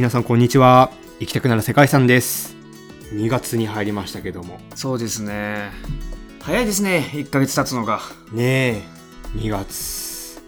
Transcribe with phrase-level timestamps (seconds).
[0.00, 0.90] はい、皆さんこんにちは。
[1.18, 2.56] 行きたくなる世界遺産です。
[3.12, 4.58] 2月に入りましたけども。
[4.74, 5.70] そうですね
[6.40, 8.00] 早いですね1ヶ月経つのが
[8.32, 8.82] ねえ、
[9.36, 10.40] 2月。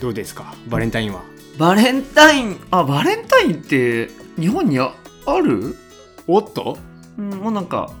[0.00, 0.54] どうですか？
[0.68, 1.24] バレンタインは？
[1.58, 2.60] バレンタイン？
[2.70, 4.94] あバレンタインって日本にあ
[5.26, 5.74] ある？
[6.28, 6.78] おっと
[7.18, 7.92] うんもうなんか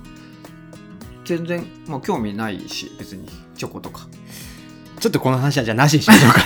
[1.24, 4.06] 全然、まあ、興味ないし別にチョコとか
[5.00, 6.42] ちょっとこの話はじゃあなしにしましょうか。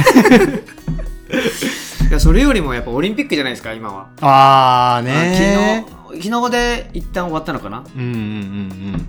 [2.08, 4.08] いやそれよりもやっぱオリンピックじゃないですか今は。
[4.20, 7.84] あーねあ昨日昨日で一旦終わったのかな？
[7.94, 8.16] うんうんうんう
[8.96, 9.06] ん。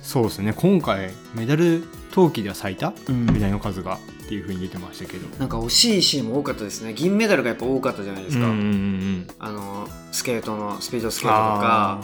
[0.00, 0.52] そうですね。
[0.52, 1.82] 今回、メダル
[2.12, 3.26] 冬季では最多、うん。
[3.26, 5.26] メダルの数がっていうふうに出てましたけど。
[5.38, 6.94] なんか惜しいシーンも多かったですね。
[6.94, 12.00] 銀メダルがやっぱ多かったじゃないですか、うんうんうんあのスケートのスピードスケートとか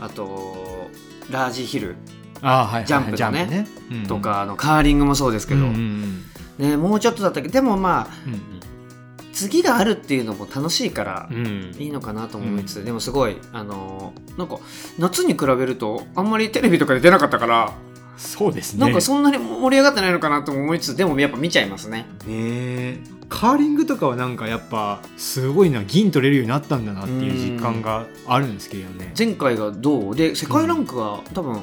[0.00, 0.90] あと
[1.30, 1.94] ラージヒル。
[2.42, 3.46] あはいジャンプのね。
[3.46, 3.66] ね。
[3.90, 4.06] うんうん。
[4.08, 5.74] とか、あのカーリングもそうですけど、うんうん
[6.58, 6.70] うん。
[6.70, 8.40] ね、もうちょっとだったけどでもまあうん
[9.36, 11.36] 次があるっていうのも楽しいからうん。
[11.36, 14.58] うんいいのかなと思いつつ、でもすごいあのーなんか
[14.98, 17.72] 夏に比べるとあんまりテレビとかで出なかったから、
[18.16, 18.80] そうですね。
[18.80, 22.06] なんかそんなに盛り上がってないのかなとも思いつつでもやっぱ見ちゃいますね。
[23.28, 29.12] カーリングとかはなんかやっぱすごいな銀取れるようになったんだなっていう実感があるんですけどね。
[29.18, 30.16] 前回がどう？
[30.16, 31.60] で世界ランクが多分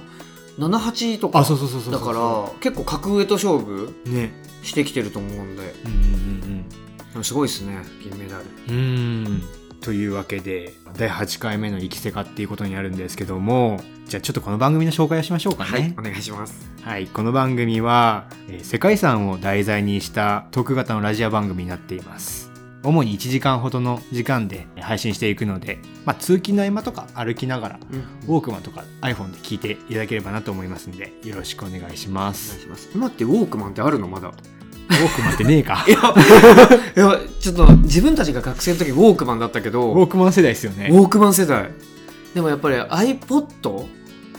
[0.60, 4.32] 78とかだから結構格上と勝負ね。
[4.62, 5.74] してきてると思うんで。
[5.86, 6.66] うんうん
[7.22, 9.26] すごいですね銀メダルうんうん。
[9.28, 9.44] うん
[9.84, 15.70] というわけで第8回目の「生きせか」っていうことになるんですけどもじゃあちょっとこの番組の紹介をしましょうかね。
[15.72, 22.50] はいお願いしますはい、この番組は、えー世界遺産を題材にしたトーク型のラジオ番組になっています。
[22.86, 27.80] 主に1時間ほどの時間で配信していくので、まあ、通勤の合間とか歩きながら、
[28.28, 32.62] ウォークマンとか iPhone で聞いていただければなと思いますので、よろしくお願いしまお願すい。
[32.62, 34.10] します今ってウォークマンってあるの？
[34.10, 34.34] まだ
[34.90, 35.92] ウォークマンってねえかい。
[35.92, 40.90] やちょっと自分たちが学生の時ウォークマンだったけどウォークマン世代ですよね。
[40.92, 41.70] ウォークマン世代
[42.34, 43.88] でもやっぱり iPod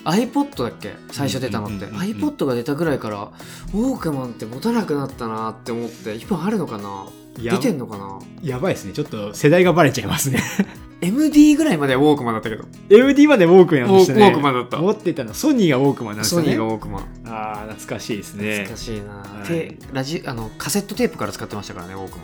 [0.05, 0.95] iPod だっけ？
[1.11, 7.07] 最初出たのって、うんうんうんうん iPod が出たぐらいからウォークマンって持たなくなったなって思って今あるのかな？
[7.37, 8.21] 出てんのかな？
[8.43, 8.93] やばいですね。
[8.93, 10.41] ちょっと世代がバレちゃいますね。
[11.05, 12.65] MD ぐらいまではウォークマンだったけど。
[12.91, 14.27] MD までウォークマンでしたね。
[14.27, 14.79] ウォークマンだった。
[14.79, 15.31] 持ってたの。
[15.31, 16.49] はソニーがウォークマンなんですソニ。
[16.49, 17.03] ーがウォークマン。
[17.27, 18.65] ああ、懐かしいですね。
[18.65, 18.77] 懐か。
[18.77, 19.47] しいな、はい。
[19.47, 22.19] てラジあのカセットテープから使ってましたからねウォーク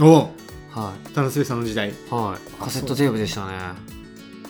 [0.00, 0.10] マン。
[0.10, 0.14] お
[0.70, 1.08] はい。
[1.14, 1.92] 田辺さんの時代。
[2.10, 2.62] はい。
[2.62, 3.52] カセットテープでしたね。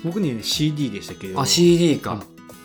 [0.05, 1.41] 僕ね CD でしたけれど。
[1.41, 2.23] あ CD か、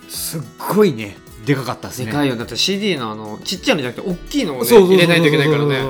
[0.08, 0.42] すっ
[0.74, 2.06] ごいねでかかったですね。
[2.06, 2.36] でかいよ。
[2.36, 5.80] だって CD のあのちっちゃいのじゃなくて大きいのをね入れないといけないからね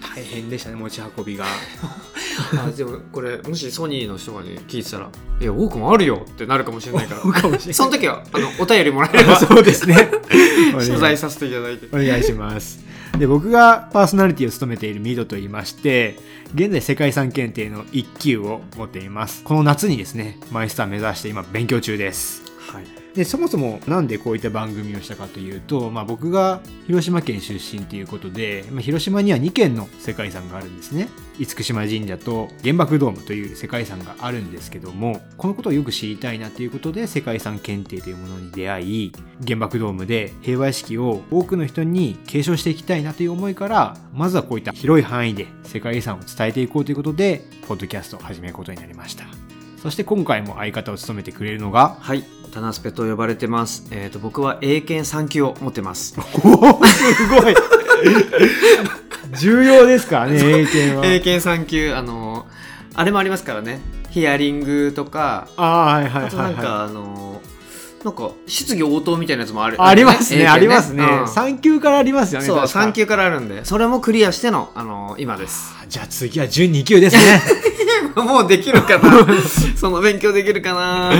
[0.00, 1.44] 大変でしたね持ち運びが。
[2.52, 5.08] あでもこれもしソニーの人がね聞いてたら
[5.40, 7.58] 「いやウォークマンあるよ」ってなるかもしれないから。
[7.58, 9.36] その時はあのお便りもらえれば。
[9.40, 10.10] そうですね。
[10.80, 11.88] 謝罪させていただいて。
[11.92, 12.84] お願いします。
[13.18, 16.18] で僕がパーソナリティを務めているミドと言いまして
[16.54, 19.42] 現在世界遺産検定の1級を持っています。
[19.42, 22.40] この夏にですねマイスター目指して今勉強中です。
[22.40, 22.45] はい
[23.16, 31.08] でそもそもなんでこういった番組をしたかというと、まあ、僕が広島県出身ということで、まあ、広島には2軒の世界遺産があるんですね。
[31.38, 39.12] 厳島神社と原爆ドームという世界遺産があるんですけどもこのことをよく知りたいなということで世界遺産検定というものに出会い
[39.46, 49.24] 原爆ドームで平和意識を多くの人に継承していきたいなという思いからまずはこういった広い範囲で世界遺産を伝えていこうということでポッドキャストを始めることになりました。
[49.82, 52.24] そして今回も相方を務めてくれるのがはい。
[52.52, 53.86] タナスペと呼ばれてます。
[53.90, 56.16] えっ、と僕は英検3級を持ってます。
[56.44, 57.54] おおすごい。
[59.38, 61.06] 重要ですからね英検は。
[61.06, 62.46] 英検3級あの
[62.94, 63.80] あれもありますからね。
[64.10, 67.42] ヒアリングとかああはいはいあとははいないんか、あの
[68.02, 69.82] なんか質疑応答みたいなやつもある。
[69.82, 71.28] ありますね英あり検ますね、うん。
[71.28, 72.80] 三級からありますよねそう確か。
[72.80, 75.74] 3級からあるんでそれもクリアしての、あの今です。
[75.88, 77.42] じゃあ次は12級ですね。
[78.16, 79.26] もうできるかな。
[79.76, 81.12] その勉強できるかな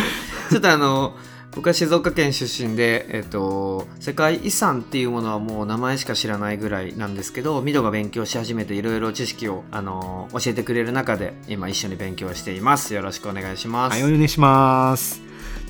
[0.51, 1.17] ちょっとあの
[1.57, 12.93] 僕は静岡県出身で、えっと世界遺産っていうものはもう名前しか知らないぐらいなんですけどミドが勉強し始めていろいろ知識を、あの教えてくれる中で今一緒に勉強しています。
[12.93, 15.23] よろしくお願いします、はいお願いします。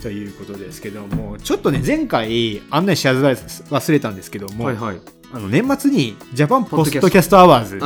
[0.02, 5.00] ということですけどもちょっとね前回案内し忘れたんですけども、はいはい。
[5.32, 7.76] あの年末にジャパンポポッドキャストアワード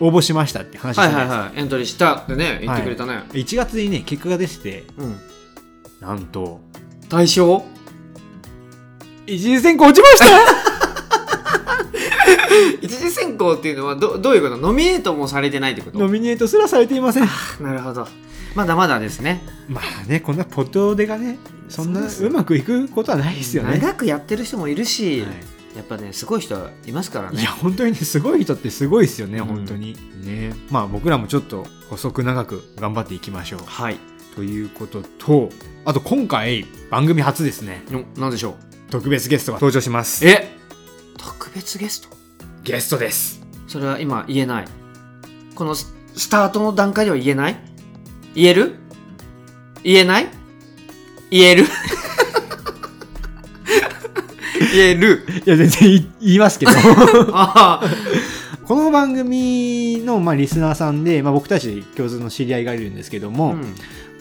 [0.00, 1.02] 応募しましたって話した。
[1.02, 1.60] はいじゃないですか、はいはい。
[1.60, 5.20] エントリーしたってね言ってくれたね、1月にね結果が出ててうん
[6.00, 6.60] なんと。
[7.08, 7.64] 対象
[9.26, 10.26] 一次選考落ちました？
[12.82, 14.56] 一次選考っていうのはどどういうこと？
[14.56, 15.98] ノミネートもされてないってこと？
[15.98, 17.28] ノミネートすらされていません。
[17.60, 18.06] なるほど。
[18.54, 19.42] まだまだですね。
[19.68, 21.38] まあねこんなポットでがね
[21.68, 23.78] そんなそうまくいくことはないですよね。
[23.78, 25.30] 長くやってる人もいるし、はい。
[25.76, 27.40] やっぱねすごい人いますからね。
[27.40, 29.46] いや本当にねすごい人ってすごいですよね、うん。
[29.46, 29.96] 本当に。
[30.24, 30.52] ね。
[30.70, 33.60] まあ僕らもちょっと細く長く頑張っていきましょう。
[33.66, 33.98] はい
[34.34, 35.50] ということと
[35.84, 37.82] あと今回番組初ですね。
[37.90, 38.54] のなんでしょう？
[38.90, 40.26] 特別ゲストが登場します。
[40.26, 40.56] え？
[41.18, 42.08] 特別ゲスト？
[42.62, 43.40] ゲストです。
[43.66, 44.64] それは今言えない？
[45.54, 47.56] このススタートの段階では言えない？
[48.34, 48.74] 言える？
[49.82, 50.28] 言えない？
[51.30, 51.64] 言える？
[54.72, 55.24] 言える？
[55.46, 56.72] いや全然言言いますけど。
[57.32, 57.80] あ
[58.66, 63.74] この番組の、まあ、リスナーさんで、まあ、僕たち共通の知り合いがいるんですけどあ、も、うん、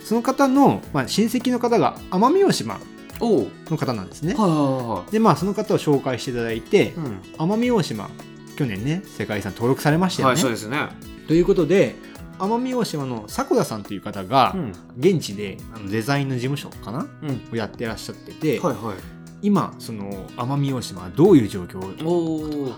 [0.09, 2.79] その方の、まあ、親戚の方が奄美大島
[3.21, 4.33] の方なんですね。
[4.33, 7.21] はいはでまあその方を紹介していただいてうん。
[7.37, 8.09] 奄美大島
[8.57, 10.89] 去年ね世界遺産登録されましたよね、はい、そうですね、
[11.27, 11.93] ということで
[12.39, 14.73] 奄美大島の迫田さんという方がうん。
[14.97, 18.95] 現地であのデザインの事務所かなうん、をやってらっしゃってて、はいはい。
[19.43, 22.75] 今その奄美大島はどういう状況？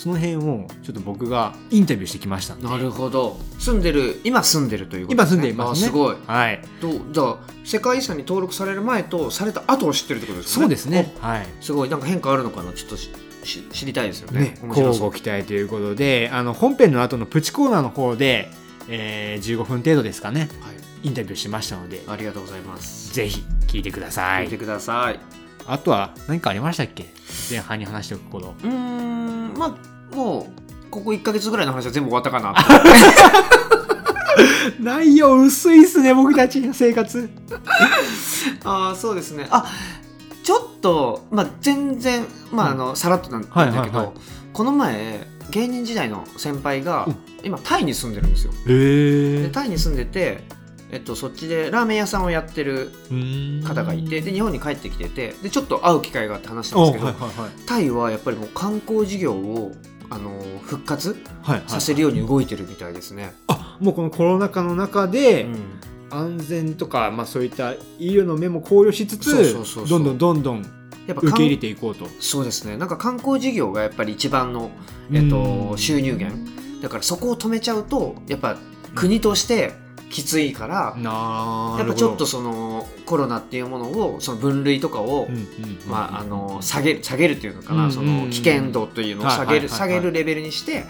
[0.00, 3.36] その辺をちょっと僕がインタビューしてきましたなるほど。
[3.58, 5.88] 住んでる今住んでるということ今住んでいますね。
[5.88, 6.16] あすごい。
[6.26, 6.62] はい。
[6.80, 10.62] とじゃあ世界遺産に登録される前とされた後を知ってるってことですね。
[10.62, 11.14] そうですね。
[11.20, 11.46] はい。
[11.60, 11.90] おすごい。
[11.90, 13.10] なんか変化あるのかなちょっとし
[13.44, 14.56] し知りたいですよね。
[14.68, 18.48] 交互期待ということであの本編の後のプチコーナーの方で、
[18.88, 20.48] えー15分程度ですかね。
[20.62, 21.08] はい。
[21.08, 23.12] インタビューしましたのでありがとうございます。
[23.12, 24.44] ぜひ聞いてください。
[24.44, 25.39] 聞いてください
[25.72, 27.12] あとは何かありましたっけ？
[27.50, 28.54] 前半に話しておくこと。
[28.64, 29.76] うーんま
[30.12, 30.46] あもう
[30.90, 32.54] ここ1か月ぐらいの話は全部終わったかな
[34.80, 37.28] 内容薄いっすね僕たちの生活。
[38.64, 39.46] ああそうですね。
[39.50, 39.64] あ
[40.42, 44.10] ちょっとまあ全然まああの、さらっとなんだけど、はいはいはい。
[44.52, 47.16] この前芸人時代の先輩がうん。
[47.42, 48.52] 今タイに住んでるんですよ。
[49.52, 50.44] タイに住んでて、
[50.92, 52.90] えっと、そっちでラーメン屋さんをやってる
[53.64, 57.50] 方がいてで日本に帰ってきててでちょっと会う機会があって話したんおですけど、はいはいはい。
[57.66, 59.72] タイはやっぱりもう観光事業を
[60.10, 61.10] あの復活
[61.42, 63.32] はいはいさせるように動いてるみたいですね。
[63.46, 65.80] あもうこのコロナ禍の中で、うん。
[66.12, 69.54] 安全とか、まあ、そういった医療の面も考慮しつつ
[69.88, 70.62] どんどんどんどん
[71.06, 72.08] やっぱ受け入れ観ていこうと。
[72.18, 72.76] そうですね。
[72.76, 74.70] なんか観光事業がやっぱり一番の、
[75.12, 76.36] えっとうん収入源。
[76.82, 78.56] だからそこを止めちゃうとやっぱ
[78.94, 79.72] 国として
[80.10, 85.28] きついから、なやっぱちょっとそのコロナっていうものをその分類とかを、
[86.60, 90.84] 下げる下げるっていうのかな、うんその危険度というのを下げる、下げるレベルにして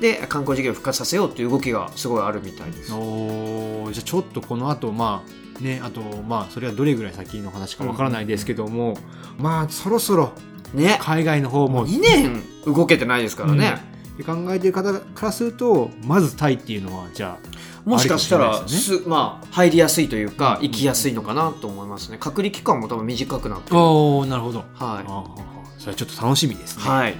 [0.00, 2.92] で観光事業を復活させようっていう動きがすごいあるみたいです。
[2.94, 3.92] おー。
[3.92, 5.24] じゃあちょっとこの後ま
[5.58, 8.96] あねあとまあそれはどれぐらい先の話かわからないですけども、
[9.36, 10.32] まあそろそろ
[10.74, 10.98] ね。
[11.00, 13.82] 海外の方ももう2年動けてないですからね、
[14.24, 17.38] 考えてる方からするとまずタイっていうのはじゃ
[17.84, 22.18] もしかしたらありかもしれないですまあ、入りやすいというかうん行きやすいのかなと思いますね。
[22.18, 24.58] 隔離期間も多分短くなっておおなるほど。
[24.58, 26.88] はあーそれはちょっと楽しみですい、ね。
[26.88, 27.12] わ、はい。
[27.12, 27.18] か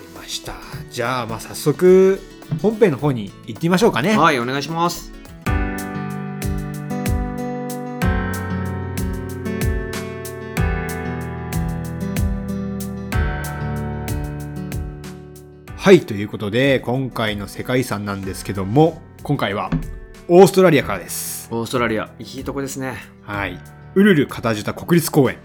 [0.00, 0.54] りました。
[0.90, 2.20] じゃあまあ早速
[2.62, 4.16] 本編の方に行ってみましょうかね。
[4.16, 5.15] はい、お願いします
[15.86, 19.70] はいということで今回の世界遺産なんですけども今回は
[20.26, 21.46] オーストラリアからです。
[21.52, 22.96] オーストラリアいいとこですね。
[23.22, 23.56] はい。
[23.94, 25.36] ウルル片ジュタ国立公園。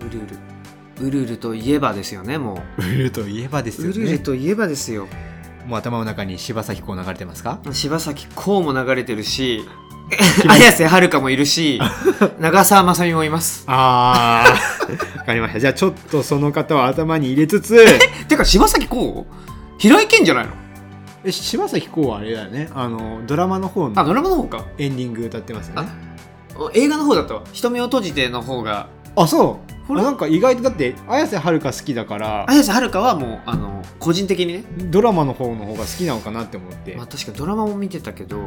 [0.00, 5.08] ウルルウルルといえばですよねもウルルといえばですう、よウルルねといえばですよ。
[5.66, 7.58] もう頭の中に柴咲コウ流れてますか？
[7.72, 9.64] 柴咲コウも流れてるし
[10.48, 11.80] 綾瀬はるかもいるし
[12.38, 13.64] 長澤まさみもいます。
[13.66, 15.18] あー。
[15.18, 15.58] わかりました。
[15.58, 17.84] じゃあちょっとその方を頭に入れつつ。
[18.28, 20.52] てか柴咲コウ平井堅じゃないの？
[21.24, 22.68] え柴咲コウはあれだよね。
[22.74, 24.66] あのドラマの方あのドラマの方か。
[24.76, 25.88] エンディング歌ってますよね。
[26.74, 27.44] 映画の方だったわ。
[27.52, 28.88] 瞳を閉じての方が。
[29.16, 29.86] あそう。
[29.86, 32.44] ほらあなんか意外とだって綾瀬はるか好きだから。
[32.50, 38.38] 綾瀬はるかはもうあの個人的にね、ドラマの方の方が好きなのかなって思って、まあ、確かにドラマも見てたけど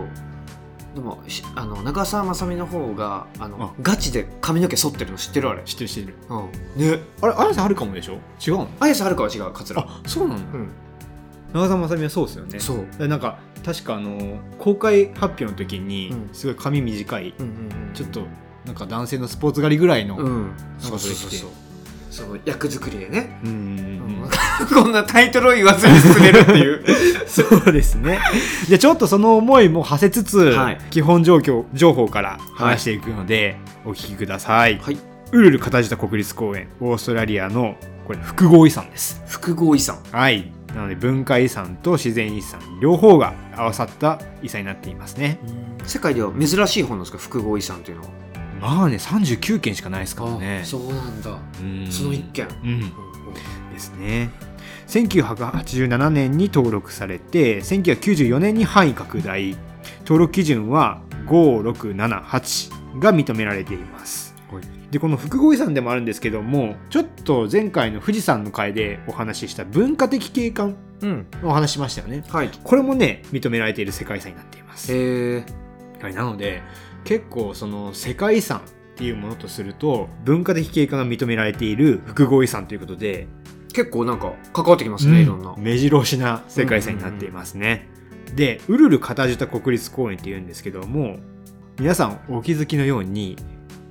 [0.94, 3.74] でもしあの長澤まさみの方があのあ。
[3.82, 6.16] ガチで髪の毛剃ってるの知ってるあれ、知ってる知ってる。
[6.30, 7.00] うん、ね。
[7.22, 8.20] あれ綾瀬はるかもでしょ？
[8.46, 8.68] 違うの？
[8.80, 10.40] 綾瀬はるかは違うカツラあそうなの？
[10.40, 10.70] うん
[11.54, 12.60] 長澤まさみはそうですよね。
[12.60, 12.86] そう。
[12.98, 16.30] でなんか確かあの公開発表の時にうん。
[16.34, 18.26] すごい髪短い、うんちょっと
[18.66, 20.52] なんか男性のスポーツ狩りぐらいの、うん。
[20.80, 21.50] そうかそうそうそう
[22.12, 24.30] その役作りでね、うんうんうん。
[24.84, 26.84] こんなタイトルを言わずに進めるっていう。
[27.26, 28.20] そうですね。
[28.68, 30.78] じゃあちょっとその思いも馳せつつ、はい。
[30.90, 34.98] 基本状況情報から話していくので、お聞きください、はい。
[35.32, 39.22] ウルル片舌国立公園オーストラリアのこれ複合遺産です。
[39.28, 39.98] 複合遺産。
[40.12, 45.40] はいなので文化遺産と自然遺産両方が合わさった遺産になっていますね。
[45.86, 47.18] 世界では珍しい本なんですか？
[47.18, 48.10] 複合遺産っていうのは。
[48.62, 50.60] まあね39件しかないですからね。
[50.64, 51.38] あそうなんだ。
[51.60, 51.88] うん。
[51.92, 52.80] その一件、うん。
[53.74, 54.30] ですね。
[54.88, 59.58] 1987年に登録されて1994年に範囲拡大。
[60.02, 64.31] 登録基準は5678が認められています。
[64.92, 70.76] はいでこの複合遺産でもあるんですけどもちょっと前回の富士山の回でお話しした文化的景観
[71.44, 72.24] お話しましたよね。
[72.28, 72.50] はい。
[72.64, 75.46] これもね認められている世界遺産になっています、へえ
[76.02, 76.62] はい、なので
[77.06, 78.62] 結構その世界遺産っ
[78.96, 83.28] ていうものとすると文化的景観が認められている複合遺産ということで
[83.74, 85.56] 結構なんか関わってきますね、いろんな。
[85.58, 87.88] 目白押しな世界遺産になっていますね、
[88.36, 91.18] でウルル片ジュタ国立公園っていうんですけども
[91.80, 93.38] 皆さんお気づきのように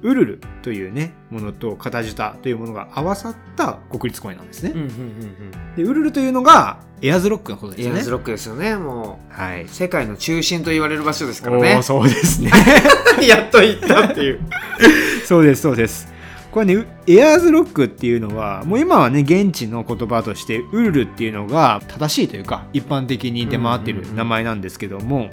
[0.03, 5.77] ウルルというねものと片ジュタというものが合わさった国立公園なんですね、うんうんうんうん。
[5.77, 7.95] でウルルというのがエアーズロックのことですね。
[7.95, 9.65] エアーズロックですよねもはい。
[9.65, 12.51] う世界の中心と言われる場所ですからおねーそうですね。
[13.27, 14.41] やっと行ったっていう。
[15.27, 16.09] そうですそうです。
[16.51, 25.31] これねうエアーズロックっていうのはもう今はね現地の言葉としてウルルっていうのが正しいというか一般的に出回ってる名前なんですけども、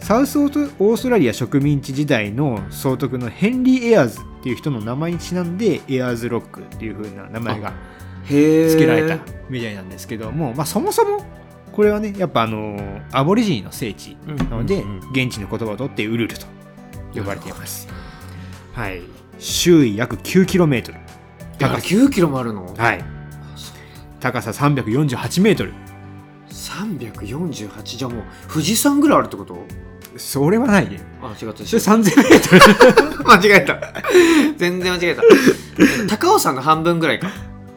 [0.00, 7.72] サウスオートオーストラリア植民地時代の総督のヘンリー・エアーズっていう人の名前にちなんでエアーズロックっていう風な名前が
[8.24, 9.18] 付けられた
[9.50, 11.24] みたいなんですけども、まあ、そもそも
[11.72, 12.78] これはねやっぱあの
[13.10, 16.46] アボリジニの聖地なので、現地の言葉を取ってウルルと
[17.12, 17.88] 呼ばれています。
[18.74, 19.02] はい、
[19.38, 20.92] 周囲約 9km
[21.58, 22.72] だから9キロもあるの？
[22.76, 23.04] はい、
[24.20, 25.74] 高さ348メートル。
[26.48, 29.58] 348じゃあもう富士山ぐらいあるってこと？
[30.18, 30.88] それはない。
[30.88, 33.24] ねあ違ったそれ3000メートル。
[33.26, 33.78] 間違えた。
[34.56, 35.22] 全然間違えた。
[36.08, 37.28] 高尾山の半分ぐらいか。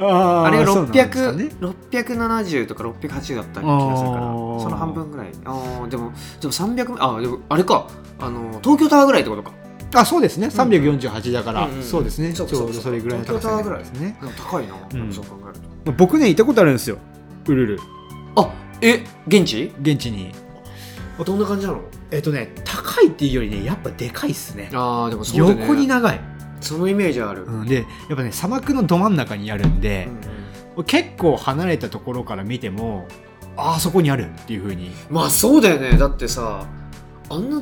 [0.01, 4.21] ああれがそうなんですか600、ね670とか680だった気がするから。
[4.21, 5.27] その半分ぐらい。
[5.45, 7.87] あーでもでも300あでもあれか。
[8.19, 9.51] あの東京タワーぐらいってことか。
[9.95, 10.47] あそうですね。
[10.47, 12.31] 348だから、うんうんそうですね。
[12.33, 14.17] ちょうどそれぐらいの高さになりますね。
[14.37, 15.11] 高いな、うん。
[15.11, 15.91] そう考えると。
[15.93, 16.97] 僕ね行ったことあるんですよ。
[17.47, 17.79] ウルル。
[18.35, 18.49] あ
[18.81, 19.73] え現地？
[19.81, 20.31] 現地に
[21.23, 21.81] どんな感じなの？
[22.11, 24.69] えっとね高いっていうよりねやっぱでかいっすね。
[24.73, 25.61] あーでもそうね。
[25.61, 26.21] 横に長い、
[26.61, 30.07] そのイメージある、うん、でやっぱね砂漠のど真ん中にあるんで
[30.75, 33.07] うん、結構離れたところから見ても
[33.57, 34.91] ああそこにあるっていう風に。
[35.09, 35.97] まあそうだよね。
[35.97, 36.65] だってさ
[37.29, 37.61] あんな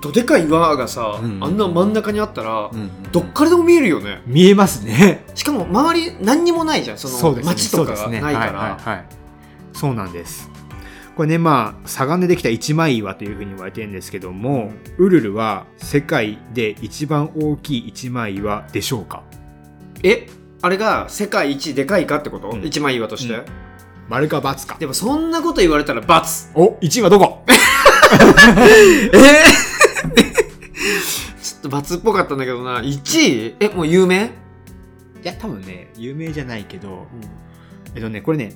[0.00, 4.22] どでかい岩がさ、うんあんな真ん中にあったら、うんどっからでも見えるよね。
[4.26, 5.24] 見えますね。
[5.34, 6.98] しかも周り何にもないじゃん。
[6.98, 7.52] そのそうですね。
[7.52, 8.20] 街とかそうですね。
[8.20, 9.06] がないから、はいはいはい。
[9.72, 10.50] そうなんです
[11.16, 19.22] これねまあ砂岩でできた一枚岩というふうに言われてるんですけども、ウルルは世界で一番大きい一枚岩でしょうか？
[20.02, 20.28] え？
[20.62, 22.64] あれが世界一でかいかってこと、うん。
[22.64, 23.44] 一枚岩として、うん。
[24.08, 24.76] 丸か×か。
[24.78, 27.44] でもそんなこと言われたら×お1位はどこ？
[29.12, 29.44] え？
[31.42, 32.80] ちょっと×っぽかったんだけどな。
[32.80, 34.30] 1位えもう有名、い
[35.22, 37.06] や多分ね有名じゃないけど
[37.94, 38.52] えっとねこれね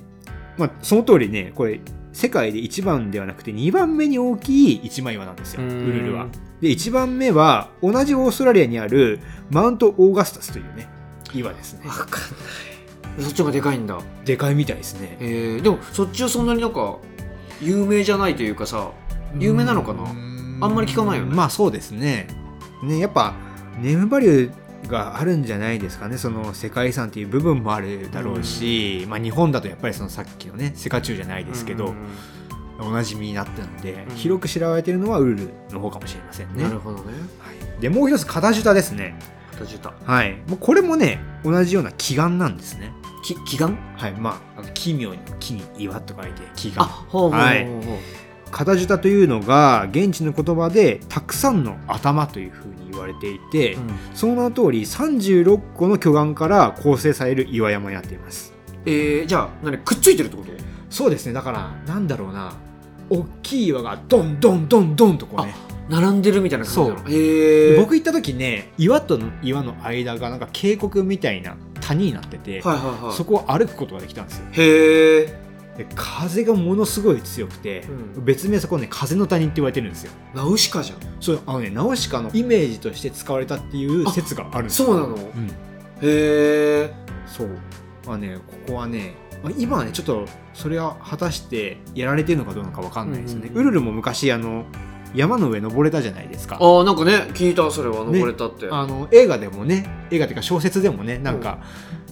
[0.57, 1.79] まあその通りねこれ
[2.11, 5.85] 世界で1番ではなくて2番目に大きい一枚岩なんですよウうん。
[5.93, 6.27] ルルは。
[6.61, 10.87] で1番目は同じオーストラリアにあるマウント・オーガスタスというね
[11.33, 11.87] 岩ですね。
[11.87, 13.23] わかんない。
[13.23, 13.99] そっちがでかいんだ。
[14.25, 15.17] でかいみたいですね。
[15.19, 16.97] えー、でもそっちはそんなになんか
[17.61, 18.91] 有名じゃないというかさ
[19.37, 20.03] 有名なのかな？
[20.61, 21.35] あんまり聞かないよね。
[21.35, 22.27] まあそうですね。
[22.83, 23.33] ねやっぱ
[23.79, 24.51] ネームバリュー
[24.87, 26.17] があるんじゃないですかね。
[26.17, 31.95] その世界遺産っていう部分もあるだろうし、まあ、日本だとやっぱりそのさっきのねセカチュウじゃないですけど、うん。
[32.81, 34.15] おなじみになったので、うん。
[34.15, 36.63] 広く知られてるのはウルルの方かもしれませんね。
[36.63, 37.03] なるほどね。
[37.39, 39.19] はい、でもう一つカタジュタですね。
[39.59, 42.93] 形たはい、もうこれもね同じような祈願なんですね。
[43.23, 46.87] き祈願はい、まあ奇妙に木に岩と書いて祈あ願。
[46.87, 47.67] ほうほうほうほう、はい。
[48.51, 52.78] カタジュタというのが現地の言葉でたくさんの頭というふうに
[53.09, 53.89] れていて、うん。
[54.13, 58.53] その名の通り36個の巨岩から構成される岩山になっています。
[58.85, 60.51] えー、じゃあ何くっついてるってこと？
[60.89, 61.33] そうですね。
[61.33, 62.53] だからなんだろうな。
[63.09, 65.53] 大きい岩がドンドンドンドンとこうね。
[65.89, 66.97] 並んでるみたいな感じなの？
[66.99, 67.11] そう。
[67.11, 73.13] へえ僕行った時ね岩と岩の間がなんか渓谷みたいな谷になってて、はいはいはい。
[73.13, 74.45] そこを歩くことができたんですよ。
[74.51, 75.38] へえ
[75.79, 77.85] で風がものすごい強くて、
[78.17, 78.25] うん。
[78.25, 80.11] 別名そこね風の谷って言われてるんですよ。
[80.35, 80.99] ナウシカじゃん。
[81.21, 84.87] そうあのねナウシカのイメージとして使われたっていう説があるんですよ。
[84.87, 85.15] そうなの？
[85.15, 85.21] うん。
[85.21, 85.51] へ
[86.01, 86.93] え。
[87.25, 87.49] そう。
[88.05, 93.67] まあねここはねまあ今はねちょっとそれは果たしてやられてるのかどうなのかわかんないですよね、うんうんうん。
[93.67, 94.65] ウルルも昔あの
[95.15, 96.57] 山の上登れたじゃないですか。
[96.59, 98.03] ああなんかね聞いたそれは。
[98.03, 101.63] 登れたって、あの映画でもね映画っていうか小説でもねなんか、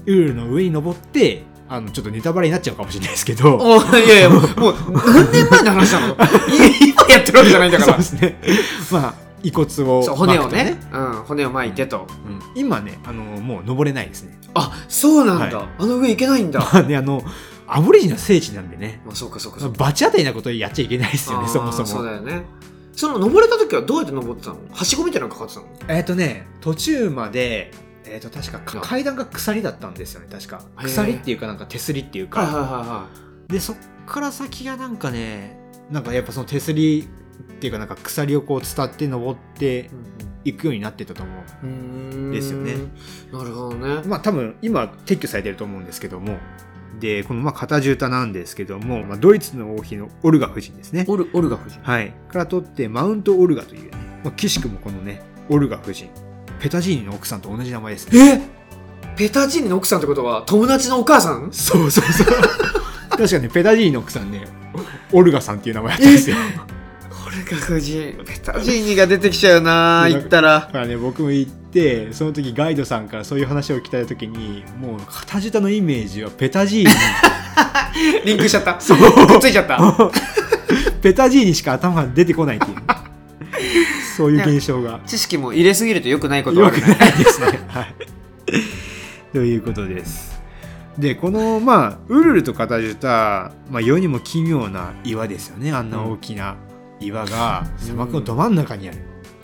[0.06, 3.60] ウルルの上に登ってあのちょっとネタバレになっちゃうかもしれないですけど。
[3.62, 6.14] あいやいやもうもう何年前の話なの？
[6.14, 6.18] い
[6.90, 7.94] 今やってるわけじゃないんだから。
[7.94, 8.40] そうですね。
[8.92, 10.80] まあ遺骨をそう骨をね。
[10.92, 12.42] うん、骨を巻いてと、うん。
[12.56, 14.38] 今ねあのもう登れないですね。
[14.54, 15.68] あそうなんだ、はい。
[15.78, 16.60] あの上行けないんだ。
[16.60, 17.22] まあねあの
[17.68, 19.02] アボリジンの聖地なんでね。
[19.06, 19.78] まあそうかそうかそうか。
[19.86, 21.86] 罰当たりなことやっちゃいけないですよねそもそも。
[21.86, 22.44] そうだよね。
[22.94, 24.58] その登れた時はどうやって登ってたの？
[24.72, 25.68] はしごみたいなのかかってたの？
[25.88, 27.72] えっ、とね途中まで
[28.10, 30.64] えっ、と確か階段が鎖だったんですよね確か。
[30.78, 33.08] 鎖っていうかなんか手すりっていうか、はいはいはいは
[33.48, 35.60] でそっから先がなんかね
[35.90, 40.28] なんかやっぱその手すりっていうかなんか鎖をこう伝って登ってい。
[40.50, 41.32] いくようになってたと思
[41.64, 42.76] うんですよね。
[43.34, 44.02] なるほどね。
[44.06, 46.38] まあ多分今撤去されてると思うんですけども。
[47.00, 51.06] でこのまあ片絨毯なんですけども、まあ、ドイツの王妃のオルガ夫人ですね。
[51.08, 51.80] オルオルガ夫人。
[51.82, 52.12] はい。
[52.30, 56.10] から取ってマウントオルガというね、まあ、岸くもこのねオルガ夫人
[56.60, 59.16] ペタジーニの奥さんと同じ名前ですねえ？
[59.18, 61.50] ペタジーニの奥さんってことは友達のお母さん？
[61.52, 62.28] そうそうそう
[63.18, 64.46] 確かにペタジーニの奥さんね
[65.12, 66.36] オルガさんっていう名前だったんですよ
[67.26, 68.14] オルガ夫人。
[68.26, 70.68] ペタジーニが出てきちゃうな言ったらだ。
[70.72, 76.90] からね僕も行ってその時ガイドさんからそういう話を聞いた時にもう片舌のイメージはペタジーニ
[78.26, 78.80] リンクしちゃった。
[78.80, 79.80] そうくっついちゃった。
[81.02, 82.76] ペタジーニしか頭が出てこないっていう
[84.16, 86.72] そういう現象が知識も入れすぎると良くないことは。
[86.72, 86.88] ないで
[87.26, 87.60] すね。
[87.68, 87.96] はい。
[89.34, 90.42] ということです。
[90.98, 95.72] で、この、まあ、ウルルとカタジュタ、まあ、世にも奇妙な岩ですよね。
[95.72, 96.56] あんな大きな
[97.00, 98.98] 岩が砂漠のど真ん中にある。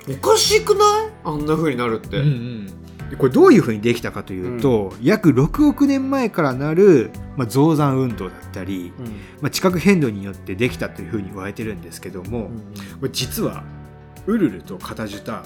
[0.09, 1.11] おかしくない？
[1.23, 2.17] あんな風になるって。
[2.17, 2.73] うんうん
[3.09, 9.05] でこれどういうふうにできたかというと、約6億年前からなる、まあ、増山運動だったり、うん
[9.41, 12.49] まあ、地殻変動によってできたというふうに言われてるんですけども、
[12.99, 13.65] これ実は
[14.27, 15.43] ウルルとカタジュタ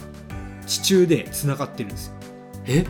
[0.65, 2.13] 地中でつながってるんですよ。
[2.65, 2.86] え？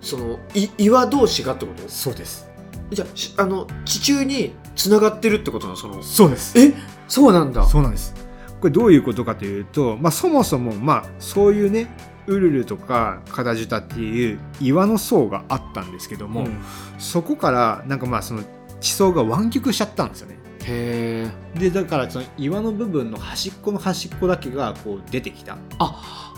[0.00, 1.88] そのい岩同士がってこと？
[1.88, 2.48] そうです。
[2.90, 5.76] じゃあしあの地中に繋がってるってことなの？
[5.76, 6.58] そのそうです。
[6.58, 6.74] え？
[7.06, 8.14] そうなんだそうなんです。
[8.60, 11.88] これどういうことかというと、まあ、そもそも、まあ、そういうね
[12.26, 16.62] ウルルとかカダジュタっていう岩の層があったんですけども、うん
[16.98, 18.42] そこからなんかまあその
[18.80, 20.38] 地層が湾曲しちゃったんですよね。
[20.66, 25.56] へえでだからその岩の部分の端っこの端っこだけがこう出てきた。
[25.78, 25.84] あ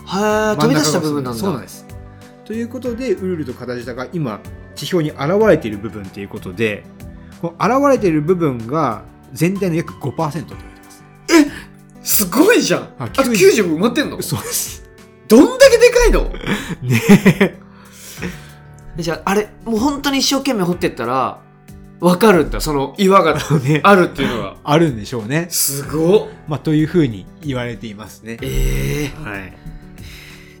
[0.05, 1.39] はえ飛び出した部分なんだ。
[1.39, 1.85] そうなんです。
[2.45, 4.39] ということでウルルとカダジュタが今
[4.75, 6.83] 地表に現れている部分ということで
[7.41, 10.91] この現れている部分が全体の約5%と言われてま
[12.03, 12.23] す。
[12.23, 12.81] すごいじゃん。
[12.99, 14.21] ああと90埋まってんの？
[14.21, 14.89] そうです。
[15.27, 16.29] どんだけでかいの？
[16.83, 17.59] ね
[18.97, 21.39] じゃああれもう本当に一生懸命掘ってったら
[22.03, 23.37] わかるんだその岩が
[23.83, 25.47] あるっていうのがあるんでしょうね。
[25.49, 28.37] すごっまあ、というふうに言われていますね。
[28.41, 29.53] ええはい。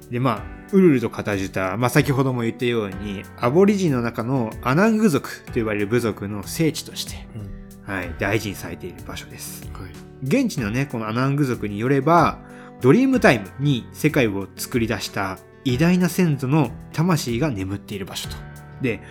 [0.09, 7.27] で、まあ、ウルルとカタジュタ、まあ、先ほども言ったように、アボリジンの中のアナング族と呼ばれる部族の聖地として、
[7.85, 9.69] はい、大事にされている場所です。
[9.73, 12.39] はい現地のね、このアナング族によれば、
[12.79, 18.35] ドリームタイムに世界を作り出した偉大な先祖の魂が眠っている場所と。
[18.81, 19.01] で、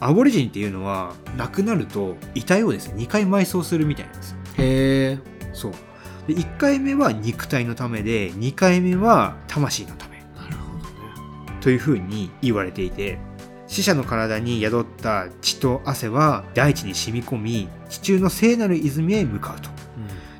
[0.00, 4.36] アボリジンっていうのは、亡くなると遺体をですね、2回埋葬するみたいなんですよ。
[4.58, 5.18] へえ
[5.52, 5.72] そう。
[6.26, 10.84] で、1回目は肉体のためで、2回目は魂のためなるほどね
[11.60, 13.18] というふうに言われていて、
[13.66, 19.68] 死者の体に宿った血と汗は大地に染み込み、地中の聖なる泉へ向かうと。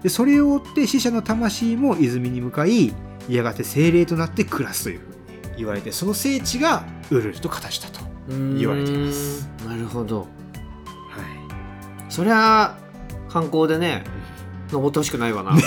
[0.02, 2.94] で、それを追って死者の魂も泉に向かい、
[3.28, 5.06] やがて精霊となって暮らすというふう
[5.50, 8.00] に言われて、その聖地がウルルと形だと。
[8.28, 9.49] うん言われています
[9.90, 10.20] ほど。
[10.20, 10.28] はい。
[12.08, 12.76] そりゃ
[13.28, 14.04] 観光でね
[14.72, 15.52] 登ってほしくないわな。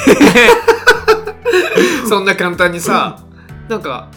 [2.07, 3.19] そんな簡単にさ。
[3.69, 4.09] なんか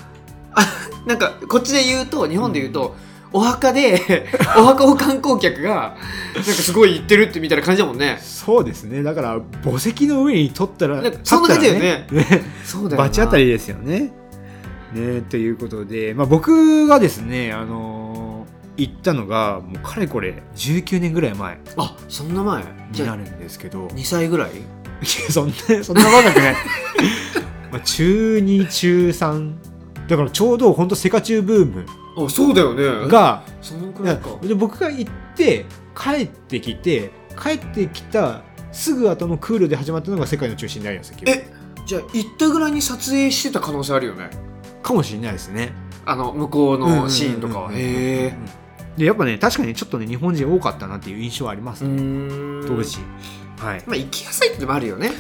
[0.55, 0.66] あ
[1.07, 2.97] なんかこっちで言うと日本で言うと、
[3.33, 5.97] お墓で お墓を観光客が
[6.35, 8.19] なんかすごい行ってるってみたいな感じだもんね。
[8.23, 9.03] そうですね。
[9.03, 12.07] だから、墓石の上に取ったら、そんな感じだよね。
[12.11, 12.45] ね。
[12.64, 13.09] そうだよな。
[13.09, 14.12] バチ当たりですよね。
[14.95, 18.06] ねということで、まあ、僕がですね、あのー
[18.77, 22.65] 行ったのがもうかれこれ19年ぐらい前あそんな前？
[22.93, 23.87] になるんですけど。
[23.89, 24.51] 2歳ぐらい？
[24.57, 26.55] いやそんなそんな若くない。
[27.73, 29.55] まあ中2中3
[30.09, 31.87] だからちょうど本当セカチューブーム
[32.27, 33.09] あそうだよね。
[33.09, 34.31] がそのくらいか。
[34.43, 37.11] で僕が行って帰ってきて
[37.41, 41.51] 帰ってきたすぐ後のクールで始まったのが世界の中心になりますよえ
[41.87, 44.31] じゃあ行ったぐらいに撮影してた可能性あるよね。
[44.83, 45.73] かもしれないですね。
[46.05, 47.85] あの向こうのシーンとかはうんうんうん。
[47.85, 48.37] うんへ
[48.97, 52.99] でやっぱね確かにちょっとね日本人多かったなっていう印象はありますえね、当時。
[53.59, 53.85] はい。
[53.87, 55.11] まあ行きやすいってのもあるよね。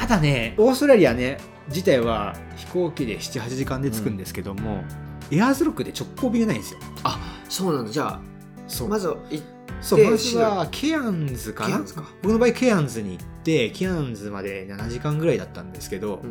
[0.00, 4.84] ただねオーストラリアね自体は飛行機で78時間で着くんですけども、
[5.30, 6.80] エアーズロックで直行便がないんですよ。
[7.04, 7.90] あそうなんだ。
[7.90, 8.20] じゃ
[8.68, 9.44] そあまずは行っ
[9.80, 11.70] そうまずはケアンズかな？
[11.70, 12.04] ケアンズか。
[12.22, 16.22] 僕の場合ケアンズに行ってケアンズまで7時間ぐらいだったんですけど、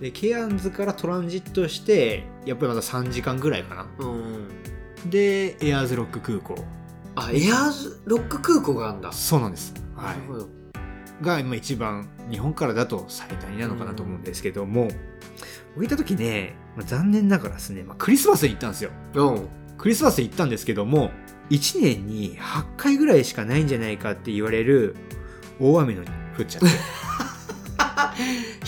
[0.00, 3.86] でケアンズからトランジットしてやっぱりまだ3時間ぐらいかな。
[3.98, 4.48] うん、うん、
[5.06, 6.54] でエアーズロック空港。
[7.16, 9.12] あエアーズロック空港があるんだ。
[9.12, 10.48] そうなんです、はなるほど。
[11.20, 14.88] が今一番日本からだと最大なのかなと思うんですけども、
[15.74, 18.90] 僕行った時ね、まあ残念ながらですね、まあ、クリスマスに行ったんですよ。
[19.14, 19.24] う。
[19.24, 21.10] んクリスマスに行ったんですけども
[21.48, 24.94] 1年に8回ぐらいしかないんじゃないかって言われる
[25.58, 26.08] 大雨のに
[26.38, 26.68] 降っちゃって。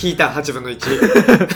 [0.02, 1.48] 引いた8分の1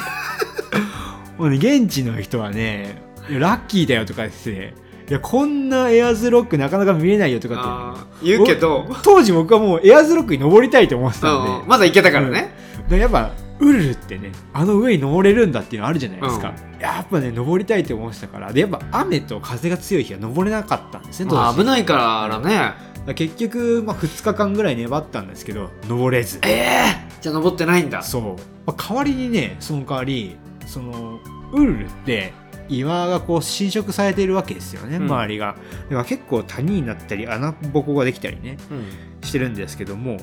[1.39, 4.75] もうね現地の人はねラッキーだよとかですね
[5.09, 8.27] いやこんなエアーズロックなかなか見れないよとかって。
[8.27, 12.51] 言うけど、当時僕はもうエアーズロックに登りたいと思ってたんで、うんまだいけたからね、
[12.89, 18.53] でやっぱウルルってねあの上に登れるんだっていうのあるじゃないですか、やっぱね登りたいと思ってたから。
[18.53, 23.15] でやっぱ雨と風が強い日は登れなかったんですねまあ危ないからね。
[23.15, 26.41] 結局、まあ、2日間ぐらい粘ったんですけど登れず。
[26.43, 28.03] ええじゃあ登ってないんだ。
[28.03, 28.23] そう、
[28.67, 30.37] まあ、代わりにねその代わり
[30.67, 31.21] その
[31.53, 32.33] ウルルって
[32.69, 35.05] 岩がこう侵食されているわけですよね、うん。
[35.05, 35.57] 周りが。
[35.85, 39.27] だから結構谷になったり穴ぼこができたりねうん。
[39.27, 40.19] してるんですけども、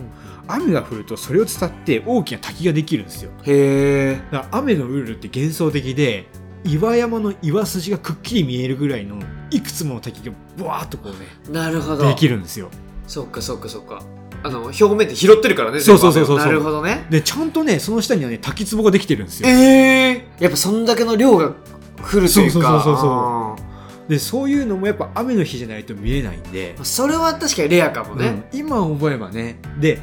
[0.48, 3.32] 雨が降るとそれを伝って大きな滝ができるんですよ。
[3.44, 6.28] へえだから雨のウルルって幻想的で
[6.64, 9.20] 岩山の岩筋がくっきり見えるぐらいの
[9.52, 12.08] いくつもの滝がブワーっとこうねなるほど。
[12.08, 12.70] できるんですよ。
[13.06, 14.02] そっかそっかそっか。
[14.46, 16.38] あの表面で拾ってるからねそうそうそうそう。
[16.38, 17.06] なるほどね。
[17.10, 19.50] でちゃんとねその下にはね滝壺ができてるんですよ。
[19.50, 21.54] ええやっぱそんだけの量が
[22.02, 22.52] 降るというか。
[22.52, 23.74] そうそうそうそう
[24.10, 26.76] でそういうのもやっぱ雨の日じゃないと見れないんで。
[26.76, 28.60] ー、それは確かにレアかもね、うん。
[28.60, 29.60] 今思えばね。
[29.80, 30.00] で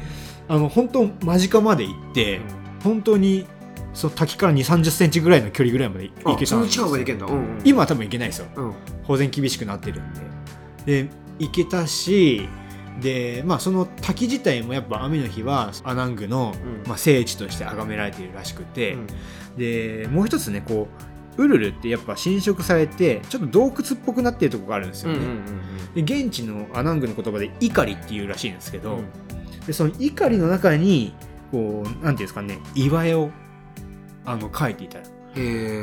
[0.47, 2.41] あの本当間近まで行って、
[2.83, 3.45] 本当に
[3.93, 8.47] その滝から2 3 0センチぐらいの距離ぐらいまで行けたんあそのですよ近くまで行けんだ、うんうん、今は多分行けないですよ。
[8.55, 8.73] うん。
[9.03, 10.13] 保全厳しくなってるん
[10.85, 11.03] で。
[11.03, 12.47] で行けたし
[12.99, 16.87] でまあその滝自体もやっぱ雨の日はアナングの、うん。
[16.87, 19.07] まあ、聖地として崇められているらしくて、うん。
[19.57, 23.73] でもう一つねこうウルルってやっぱ侵食されてちょっと洞窟っ
[24.05, 29.05] ぽくなってるところがあるんですよね、うんうんうんで現地のアナングの言葉で「怒り」っていうらしいんですけど、うん。
[29.65, 31.13] でその怒りの中に
[31.51, 33.29] こうなんていうんですかね岩絵を
[34.25, 34.99] あの描いていた。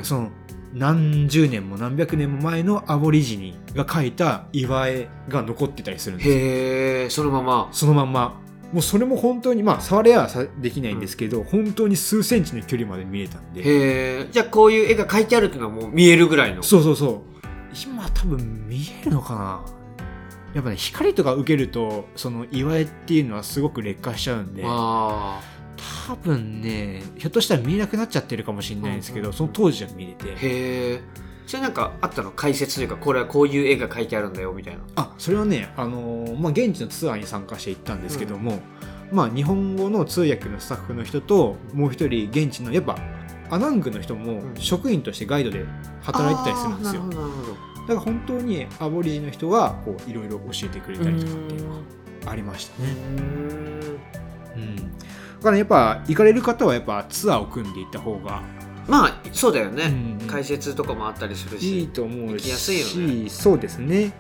[0.03, 0.31] その
[0.73, 6.37] 何十年も何百年も前のアボリジニが描いた岩絵が残ってたりするんですよ。
[6.37, 7.69] へえそのまま。
[7.73, 8.41] そのまんま
[8.73, 13.63] もうそれも本当にまあ触れはさできないんですけど、本当に数センチの距離まで見えたんで。
[13.63, 16.63] へえじゃあこういう絵が描いてあるっていうのはもう見えるぐらいの？
[16.63, 17.23] そうそうそう。
[17.91, 19.65] 今多分見えるのかな。
[20.55, 24.63] やっぱね光とか受けるとその岩絵っていうのはすごく劣化しちゃうんで。
[24.67, 25.41] あ
[26.09, 29.25] 多分ねひょっとしたら見えなくなっちゃってるかもしれないんですけど、うん。
[29.25, 30.29] うんうんその当時は見れーて。
[30.29, 30.37] へ
[30.95, 31.01] え
[31.49, 34.81] それなんかあったの解説というかこれはこういう絵が描いてあるんだよみたいな。
[34.97, 38.61] あそれはね、あのーまあ、現地のツアーに参加して行ったんですけども、
[39.11, 42.99] まあ、日本語の通訳のスタッフの人ともう一人現地のやっぱ
[43.49, 44.55] アナングの人もうん。
[44.57, 45.65] 職員としてガイドで
[46.03, 47.53] 働いてたりするんですよ、あーなるほどなるほど。
[47.53, 51.71] だから本当にアボリジの人がこういろいろ教えてくれたりとかっていうの
[52.27, 52.91] がありましたね。
[54.55, 58.43] うん、だからやっぱ行かれる方はやっぱツアーを組んでいった方が
[58.89, 60.27] まあそうだよね、うんうん。
[60.27, 64.13] 解説とかもあったりするいいしと思う行きやすいよし、そうですね。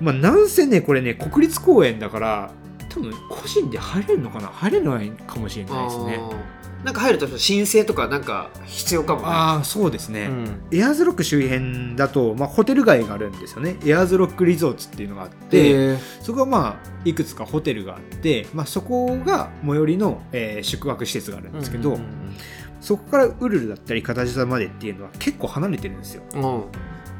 [0.00, 2.50] まあなんせねこれね国立公園だから
[2.88, 4.48] 多分個人で入れるのかな？
[4.48, 6.20] 入れないかもしれないですね。
[6.84, 9.26] なんか入ると申請とかなんか必要かもね。
[9.28, 10.26] ああそうですね。
[10.26, 10.60] うん。
[10.70, 13.78] エアーズロック周辺だと、まあ、ホテル街があるんですよね。
[13.86, 22.04] エアーズロックリゾーツっていうのがあって、そこはまあいくつかホテルがあって、まあ、そこが最寄りの、えー宿泊施設があるんですけど、うんうん
[22.84, 26.22] そこからウルルだったり片地までっていうのは結構離れてるんですよ。
[26.34, 26.42] うん。
[26.42, 26.64] うん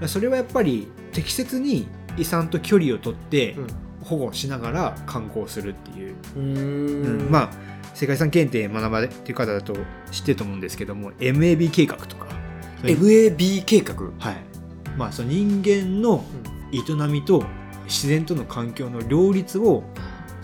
[0.09, 1.87] それはやっぱり適切に
[2.19, 3.67] 遺産と距離をとってうん。
[4.03, 7.31] 保護しながら観光するっていう、うーん。
[7.31, 7.51] まあ
[7.95, 9.75] 世界遺産検定学ばれてる方だと
[10.11, 12.27] 知ってると思うんですけども MAB 計画とか。
[12.83, 13.95] MAB 計画？
[14.19, 14.37] はい。
[14.99, 16.23] まあその人間の
[16.73, 17.47] 営みと
[17.87, 19.85] 自然との環境の両立を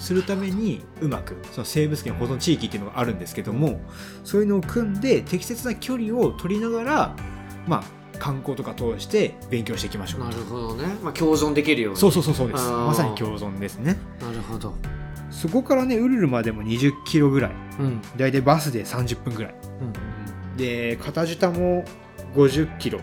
[0.01, 3.81] するためにうまくその生物圏保存地域っていうのがあるんですけども
[4.25, 7.17] そういうのを組んで適切な距離を取りながら
[7.67, 11.99] まあ観光とか通して勉強していきましょうなるほどね、まあ、共存できるように。
[11.99, 12.69] そうそうそうそうです。
[12.71, 13.97] まさに共存ですね。
[14.21, 14.75] なるほど、
[15.31, 17.51] そこからねウルルまでも20キロぐらい。
[17.79, 18.03] うん。
[18.17, 19.55] だいたいバスで30分ぐらい。
[20.57, 21.85] で片舌も
[22.35, 23.01] 50キロ。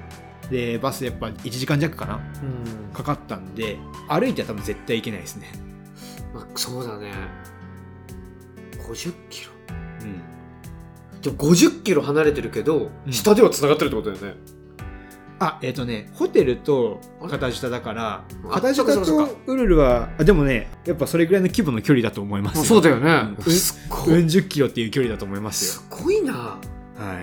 [0.52, 2.16] でバスでやっぱ1時間弱かな。
[2.16, 2.94] うん。
[2.94, 5.52] かかったんで歩いては多分絶対行けないですね
[6.38, 7.12] まあ、そうだね。
[8.78, 9.52] 50キロ。
[10.02, 11.22] うん。
[11.22, 13.12] でも50キロ離れてるけど、うん。
[13.12, 14.40] 下ではつながってるってことだよね。
[15.40, 22.64] あえっ、とねホテルと片舌だからあ片舌そうかそうかとウルルはあでもねやっぱそれぐらいの規模の距離だと思いますよ。
[22.64, 23.52] そうだよね、うん。
[23.52, 24.28] すっごい、うん。
[24.28, 25.84] 十キロっていう距離だと思いますよ。
[25.84, 26.34] すごいな。
[26.34, 26.60] は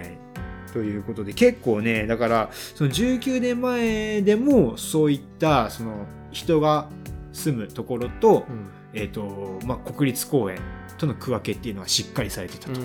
[0.00, 0.72] い。
[0.72, 6.88] ということで結構ねだからその19年前でもそういったその人が
[7.32, 8.46] 住むところと、
[8.94, 10.58] えーとまあ、国立公園
[10.98, 12.80] との区分けっていうのはしっかりされてたと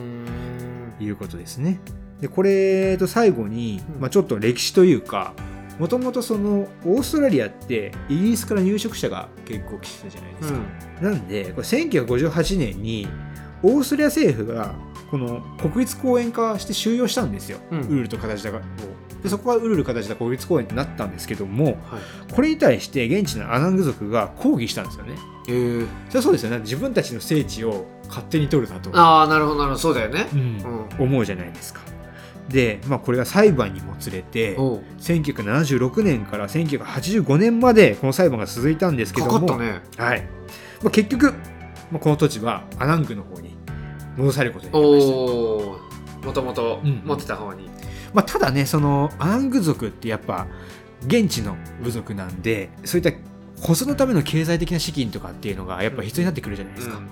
[1.00, 1.80] いうことですね。
[2.19, 5.34] でこれと最後に、うんまあ、ちょっと歴史というか
[5.78, 10.60] もともとそのオーストラリアってイギリスから入植者が結構来てたじゃないですか。
[11.02, 13.08] なんでこれ1958年に
[13.63, 14.76] オーストラリア政府が
[15.10, 17.82] この国立公園化して収容したんですよ、うん。
[17.82, 18.62] ウルルと形だを。
[19.24, 21.76] でそこがウルル形だ国立公園になったんですけどもはい。
[22.34, 25.15] これに対して現地のアナング族が抗議したんですよね。
[25.48, 26.60] えー、それはそうですよね。
[26.60, 29.80] 自分たちの聖地を勝手に取るなと、ああなるほどなるほど。
[29.80, 30.28] そうだよね。
[30.34, 30.39] うん。
[31.00, 31.04] うん。
[31.04, 31.82] 思うじゃないですか。
[32.50, 34.84] で、まあ、これが裁判にもつれておう。
[35.00, 39.48] 1976年から1985年までこの裁判が続いたんですけかども。
[39.48, 39.82] かったね。
[39.98, 40.22] はい。
[40.82, 41.34] まあ、結局、
[41.91, 43.56] まあ、この土地はアナングの方に
[44.17, 45.08] 戻されることになりまし
[46.22, 46.28] た。
[46.28, 47.69] もともとうん持ってた方に、
[48.13, 50.48] まあ、ただねそのアナング族ってやっぱ
[51.06, 53.17] 現地の部族なんでそういった
[53.62, 56.98] 保存のための経済的な資金とかっていうのがやっぱ必要になってくるじゃないですか。
[56.98, 57.10] うん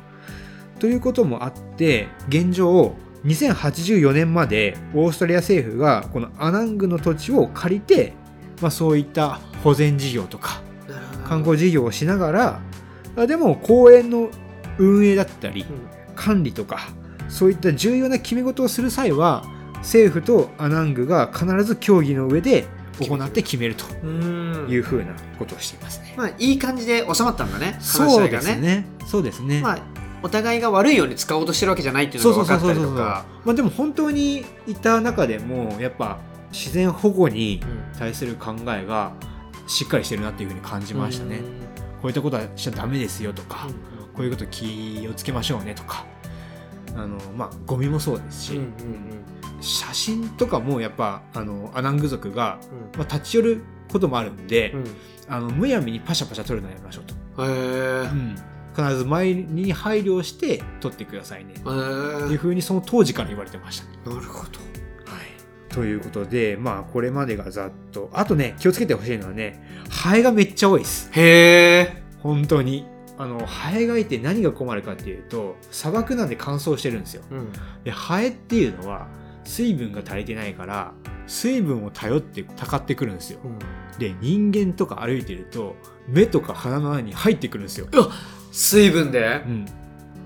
[0.80, 8.14] ということもあって現状2084年までオーストラリア政府がこのアナングの土地を借りて、
[8.62, 10.62] まあ、そういった保全事業とか
[11.28, 12.62] 観光事業をしながら
[13.16, 14.30] あでも公園の
[14.78, 16.80] 運営だったりうん管理とか
[17.30, 19.46] そういった重要な決め事をする際は
[19.78, 22.66] 政府とアナングが必ず協議の上で
[23.00, 26.16] 行って決めるとうんいうふうなことをしていますね。
[26.18, 28.86] まあいい感じで収まったんだね話しそうですね。
[29.06, 29.62] そうですね。
[29.62, 29.80] まあ
[30.24, 32.92] お互いが悪いように使おうとしてるわけじゃないっていうのが分かったそうそうそう。
[32.92, 36.18] りとかまあでも本当にいた中でもやっぱ
[36.52, 39.14] 自然保護にうん対する考えが
[39.68, 41.42] しっかりしてるなっていうふうに感じましたね。
[42.02, 43.68] こういったことはしちゃダメですよとか、
[44.18, 46.06] こういうこと気をつけましょうねとか。
[46.96, 48.72] あのまあゴミもそうですし、うんうん
[49.60, 52.60] 写真とかもやっぱあのアナング族が、
[52.94, 53.00] うん。
[53.00, 54.86] まあ、立ち寄ることもあるんで、うん。
[55.28, 58.08] あのむやみにパシャパシャ撮るのやめましょうと、へえ
[58.76, 61.54] 必ず前に配慮して撮ってくださいね。
[61.54, 61.72] へってい
[62.30, 64.60] うえふうにその当時から言われてました、なるほど。
[64.60, 68.12] はい、ということでまあこれまでがざっと。
[68.14, 71.10] あとね気をつけてほしいのはねハエがめっちゃ多いです。
[71.14, 72.86] へえ本当に
[73.18, 77.24] あのハエがいて何が困るかっていうと砂漠なんで乾燥してるんですよ。
[77.32, 77.50] うん。
[77.84, 79.08] でハエっていうのは
[79.44, 80.94] 水分が足りてないから
[81.26, 83.40] 水分を頼ってたかってくるんですよ。
[83.98, 85.76] で人間とか歩いてると
[86.08, 87.88] 目とか鼻の穴に入ってくるんですよ、
[88.52, 89.42] 水分で？
[89.46, 89.66] うん、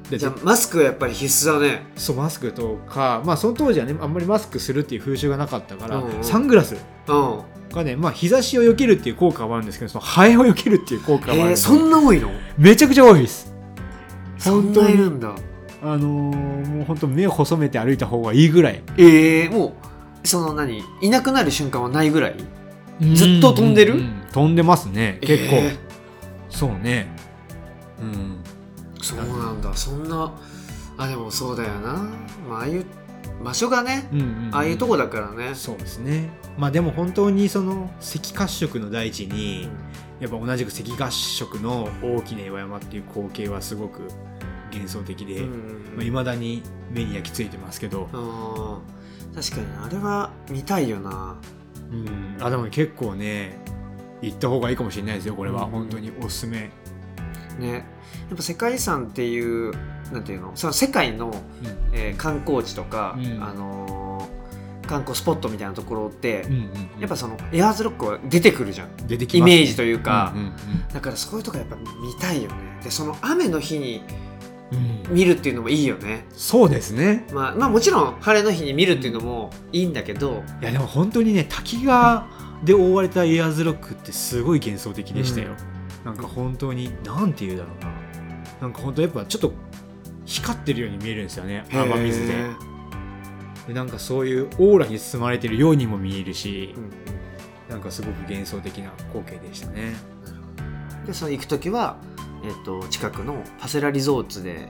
[0.09, 1.83] でじゃあマスクはやっぱり必須だね。
[1.95, 6.23] そうマスクとかまあその当時はねあんまりマスクするっていう風習がなかったから、うんうん。
[6.23, 6.75] サングラス。
[7.07, 11.49] うんがねまあ日差しを避けるっていう効果はあるんですけどそのハエを避けるっていう効果はあるんで。
[11.51, 12.31] えーそんな多いの？
[12.57, 13.53] めちゃくちゃ多いです。
[14.37, 15.35] そんないるんだ。
[15.83, 18.81] あのーもう本当目を細めて歩いた方がいいぐらい。
[18.97, 19.75] ええも
[20.23, 20.83] うその何？
[21.01, 22.35] いなくなる瞬間はないぐらい？
[23.15, 23.95] ずっと飛んでる？
[23.95, 25.19] うう飛んでますね。
[25.21, 25.77] 結構、えー
[26.49, 27.07] そうね。
[27.99, 28.43] うん。
[29.01, 29.73] そうなんだ。
[29.73, 30.31] そんな
[30.97, 31.93] あでもそうだよな、
[32.47, 32.85] まあ、ああいう
[33.41, 34.55] 場所がねうんうんうん。
[34.55, 36.29] ああいうとこだからね、そうですね。
[36.57, 39.69] まあでも本当にその赤褐色の大地に
[40.19, 44.01] やっぱ同じく赤褐色の大きな岩山っていう光景はすごく
[44.71, 48.07] 幻想的でいうんまあ、未だに目に焼き付いてますけど、
[49.35, 51.37] 確かにあれは見たいよな。
[51.91, 53.59] うん、あでも結構ね
[54.21, 55.65] 行った方がいいかもしれないですよこれは。
[55.65, 55.71] うん。
[55.71, 56.71] 本当におすすめ、
[57.59, 57.85] ね。
[58.29, 59.73] やっぱ世界遺産っていう
[60.11, 60.51] なんていうの？
[60.55, 61.33] その世界の、
[61.93, 63.43] えー観光地とか、うん。
[63.43, 64.41] あのー
[64.87, 66.65] 観光スポットみたいなところって、うんうんうん。
[66.99, 68.89] やっぱそのエアーズロックは出てくるじゃん。
[69.07, 70.53] 出てきます、イメージというか、うんうん
[70.93, 71.85] だからそういうとこやっぱ見
[72.19, 72.55] たいよね。
[72.83, 74.03] でその雨の日に
[74.71, 74.77] うん。
[74.77, 76.25] うん見るっていうのもいいよね。
[76.31, 77.27] そうですね。
[77.33, 82.27] まあ、まあもちろん晴れの日に見るっていうのもいいんだけど、いやでも本当にね滝が
[82.63, 85.49] で覆われたエアーズロックってすごい幻想的でしたよ、
[86.05, 87.91] なんか本当になんて言うだろうな。
[88.61, 89.51] なんか本当やっぱちょっと
[90.25, 92.33] 光ってるように見えるんですよね雨水で。
[93.67, 96.91] でなんかそういうオーラに包まれてるようにも見えるしうんうん。
[97.69, 99.93] なんかすごく幻想的な光景でしたね。
[101.05, 101.97] でその行く時は、
[102.43, 104.69] えっと近くのパセラリゾーツで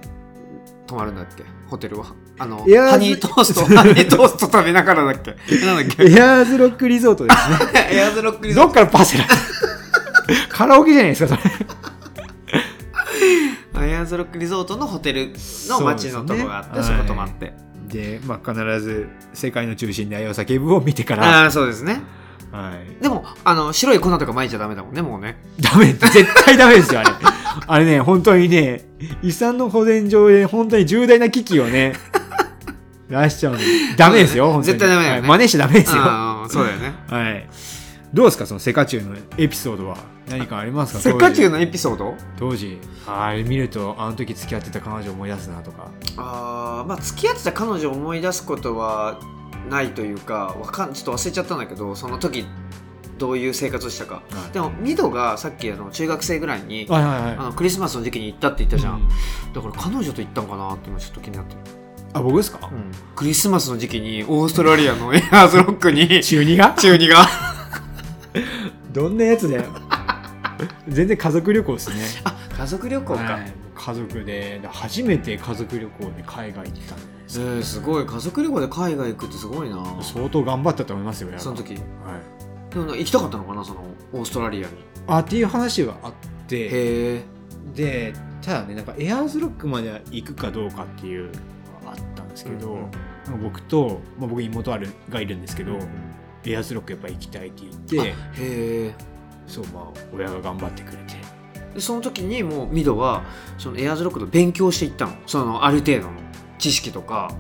[0.88, 1.44] 泊まるんだっけ？
[1.68, 2.14] ホテルは？
[2.38, 2.64] あのハ
[2.98, 5.36] ニートースト ハニートースト食べながらだっけ？
[5.66, 6.04] なんだっけ？
[6.12, 7.90] エアーズロックリゾートですね。
[7.92, 9.26] エアーズロックリゾーどっからパセラ？
[10.50, 11.42] カラオケじゃないですかそれ
[13.82, 15.32] トエアーズロックリゾートのホテル
[15.68, 17.54] の街のとこがあってそ,、こ泊まって、
[17.88, 22.02] で、まあ、必ず世界の中心で愛を叫ぶを見てから、ああそうですね。
[22.52, 25.38] はい、でもあの白い粉とか撒いちゃダメだもんねもうね。
[25.60, 25.94] ダメ。
[25.94, 27.10] 絶対ダメですよあれ。
[27.66, 28.86] あれね本当にね
[29.24, 31.94] 遺産の保全上で本当に重大な危機をね
[33.10, 33.64] 出しちゃうんで
[33.96, 34.54] ダメですよ、ね。
[34.54, 34.78] 本当に。
[34.78, 35.20] 絶対ダメだよね。
[35.22, 35.30] はい。
[35.30, 36.04] 真似しちゃダメですよ。
[36.50, 37.48] そうだよね。
[37.48, 37.71] い
[38.14, 39.98] どうですかそのセカチュウのエピソードは？
[40.30, 41.00] 何かありますか？
[41.00, 42.16] せっかちゅう当時のエピソード？
[42.38, 42.78] 当時。
[43.08, 45.90] あれ見るとあの時付き合ってた彼女思い出すなとか。
[46.18, 49.20] あーまあ付き合ってた彼女を思い出すことは
[49.70, 52.46] ないというかわかんちょっと忘れちゃったんだけどその時
[53.18, 54.16] どういう生活をしたか。
[54.16, 54.52] はい。
[54.52, 57.32] でもミドがさっきあの中学生ぐらいにはいはいはい。
[57.38, 59.54] あのクリスマスの時期に行ったって言ったじゃん、うん。
[59.54, 61.54] だから彼女と行ったんかなって今ちょっと気になって。
[61.54, 61.60] る、
[62.14, 62.70] あ僕ですか、
[63.16, 66.22] クリスマスの時期にオーストラリアのエアーズロックに。
[66.26, 66.74] 中二が？
[66.78, 67.51] 中二が
[68.92, 69.64] どんなやつだよ。
[70.88, 71.96] 全然家族旅行ですね。
[72.24, 73.54] あ家族旅行か、はい。
[73.74, 78.06] 家族でで初めて家族旅行で海外行ったんですえー、すごい。
[78.06, 79.84] 家族旅行で海外行くってすごいな。
[80.02, 81.76] 相当頑張ったと思いますよその時。
[81.76, 83.82] はい、でもな行きたかったのかなその
[84.14, 84.68] オーストラリアに。
[85.08, 86.14] あっていう話はあっ
[86.48, 86.66] て。
[86.66, 87.24] へえ
[87.76, 91.32] でただねなんかエアーズロックまで行くかどうかっていうの
[91.86, 92.90] があったんですけど、
[93.42, 95.78] 僕と、まあ、僕妹あるがいるんですけど、
[96.46, 98.94] エアーズロックやっぱ行きたいって言ってへえ
[99.48, 101.16] そうまあ親が頑張ってくれて。
[101.74, 103.24] でその時にもうミドは
[103.58, 105.14] そのエアーズロックの勉強していったの。
[105.26, 106.14] そのある程度の
[106.58, 107.34] 知識とか。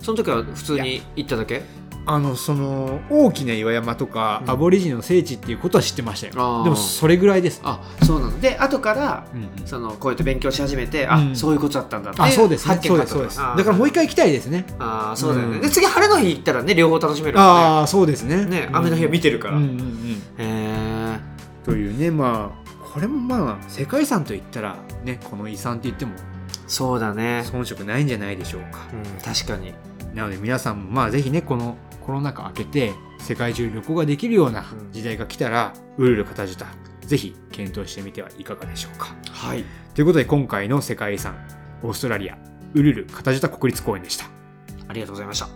[0.00, 1.62] その時は普通に行っただけ？
[2.10, 4.50] あのその大きな岩山とか、うん。
[4.50, 6.32] アボリジニの聖地っていうことは知ってましたよ。
[6.36, 6.64] あー。
[6.64, 7.60] でもそれぐらいです。
[7.62, 9.66] あそうなので後からうんうん。
[9.66, 11.36] そのこうやって勉強し始めて、あうん。
[11.36, 12.66] そういうことだったんだってあそうです。
[12.66, 13.50] ね発見があったそうですそうです。
[13.50, 13.56] あー。
[13.58, 14.64] だからもう一回行きたいですね。
[14.78, 15.60] ああそうだよね、うん。
[15.60, 18.36] で次晴れの日行ったらね両方楽しめるかああそうですね。
[18.36, 19.76] らねね雨の日は見てるから、うんうんうん。
[19.76, 21.20] へえ
[21.64, 26.12] というねまあこれもまあ世界遺産といったらねこの遺産って言っても
[26.66, 27.44] そうだね。
[27.46, 28.80] 遜色ないんじゃないでしょうか。
[28.92, 29.74] うん確かに。
[30.14, 31.76] なので皆さんもまあぜひねこの
[32.08, 34.92] コロナ禍明けて世界中旅行ができるようなうん。
[34.92, 36.64] 時代が来たら、ウルルカタジュタ
[37.06, 39.14] ぜひ検討してみてはいかがでしょうか。
[39.30, 39.62] はい。
[39.92, 41.36] ということで今回の世界遺産
[41.82, 42.38] オーストラリア
[42.72, 44.24] ウルルカタジュタ国立公園でした。
[44.88, 45.48] ありがとうございました。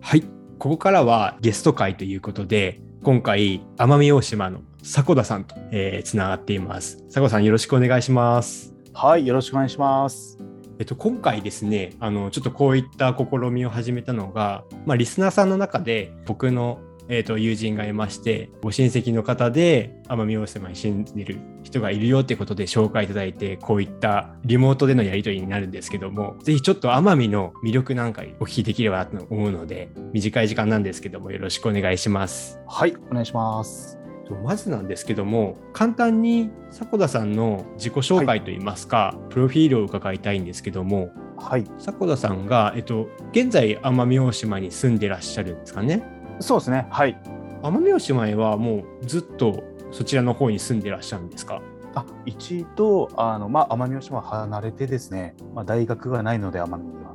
[0.00, 0.22] はい。
[0.60, 10.38] ここからはゲスト会ということで今回奄美大島の迫田さんと、えー、つながっています迫田さんよろしくお願いしますはい、よろしくお願いします。
[10.80, 32.60] えっと、今回ですねあのちょっとこういった試みを始めたのが、まあ、リスナーさんの中で僕の、えっと、友人がいましてご親戚の方で奄美大島に住んでる人がいるよってことで紹介いただいてこういったリモートでのやり取りになるんですけどもぜひちょっと奄美の魅力なんかお聞きできればなと思うので短い時間なんですけどもよろしくお願いします。
[32.66, 33.98] はい、お願いします。
[34.44, 46.02] まずなんですけども簡単に迫田さんの自己紹介といいますか、プロフィールを伺いたいんですけどもはい、迫田さんが、えっと、現在奄美大島に住んでらっしゃるんですかね
[46.40, 46.86] そうですね。
[46.90, 47.20] はい。
[47.62, 51.60] 奄美大島へはもうずっとそちらの方に住んでらっしゃるんですか？
[51.94, 57.14] あ、一度、あの、まあ、奄美大島を離れてですね、まあ、大学がないので、奄美には。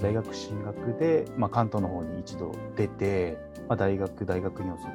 [0.00, 4.88] 大学進学で、まあ、関東の方に一度出て、まあ、大学、大学院を卒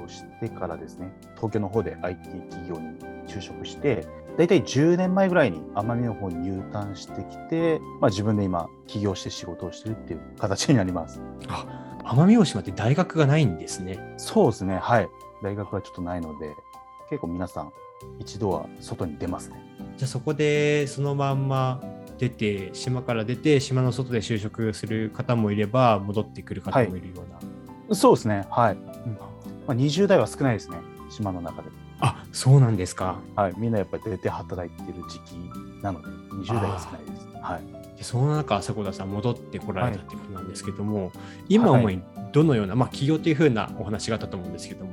[0.00, 4.06] 業してからですね、東京の方で IT 企業に就職して、
[4.38, 11.20] 大体10年前ぐらいに奄美の方に入隊してきて、まあ、自分で今、起業して仕事をしてるっていう形になります。
[12.04, 15.08] 奄美大島って大学がないんですねそうですね、はい。
[15.42, 16.54] 大学はちょっとないので、
[17.10, 17.72] 結構皆さん、
[18.18, 19.56] 一度は外に出ますね。
[19.96, 21.80] じゃあそこでそのまんま
[22.18, 27.22] 出て島から出て島の外で就職する方もいれば戻ってくる方もいるよ
[27.88, 28.76] うな、そうですね、はい。
[29.66, 30.78] まあ、20代は少ないですね、
[31.10, 31.68] 島の中で。
[32.00, 35.34] あそうなんですかはい、みんなやっぱり出て働いてる時期
[35.82, 37.28] なので、20代は少ないです。
[37.40, 37.81] はい。
[38.02, 41.12] でその中迫田さん戻ってこられたってことなんですけども、
[41.48, 41.82] 今はい。
[41.82, 44.90] 主にどのような、まあ起業というふうなお話があったと思うんですけども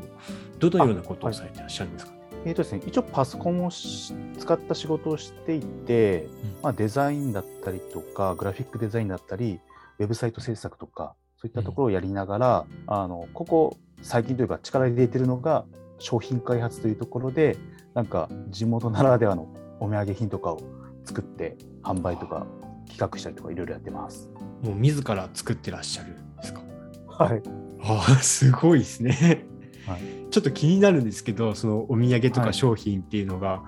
[0.59, 2.13] どのようなことをされてらっしゃるんですか、
[2.45, 6.27] えーとですね、一応パソコンをし使った仕事をしていて、
[6.61, 9.59] まあ、デザインだったりとか、グラフィックデザインだったり、
[9.97, 15.65] ウェブサイト制作とか、そういったところをやりながら、あのここ最近というか力入れてるのが
[15.97, 17.57] 商品開発というところで、
[17.95, 19.47] なんか地元ならではの
[19.79, 20.61] お土産品とかを
[21.05, 22.45] 作って販売とか
[22.89, 24.29] 企画したりとかいろいろやってます。
[24.61, 26.61] もう自ら作ってらっしゃるんですか？
[27.07, 27.41] はい。
[27.81, 29.45] ああすごいですね。
[29.87, 29.99] はい。
[30.29, 32.53] ちょっと気になるんですけどそのお土産とかはい。
[32.53, 33.63] 商品っていうのが、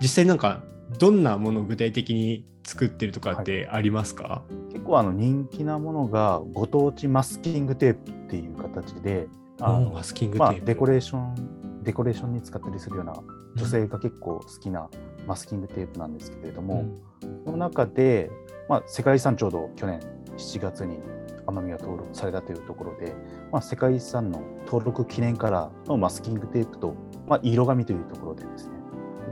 [0.00, 0.62] 実際なんか
[0.98, 9.28] どんなものを具体的に作ってるとかってありますか、結構あの人気なものがご当地マスキングテープっていう形で、
[9.60, 13.14] あのマスキングテープ、まあデコレーション、デコレーションに使ったりするような
[13.56, 14.88] 女性が結構好きな
[15.26, 16.84] マスキングテープなんですけれども、
[17.22, 17.44] うん。
[17.44, 18.30] その中で、
[18.68, 20.00] まあ、世界遺産ちょうど去年
[20.36, 20.98] 7月に
[21.46, 23.14] 奄美が登録されたというところで、
[23.52, 26.94] まあ、世界遺産の登録記念カラーのマスキングテープと、
[27.26, 28.76] まあ、色紙というところでですね、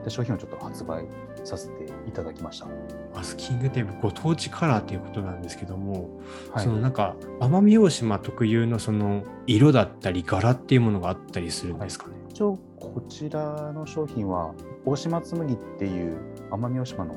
[0.04, 1.06] った商品をちょっと発売
[1.44, 2.66] させていただきました。
[3.14, 6.10] マスキングテープご当地カラーっていうことなんですけども、
[6.52, 12.14] はいそのなんか奄美大島特有のその色だったり柄っていうものがあったりするんですかね？
[12.28, 14.54] 一応こちらの商品は
[14.84, 16.18] 大島紬っていう
[16.50, 17.14] 奄美大島の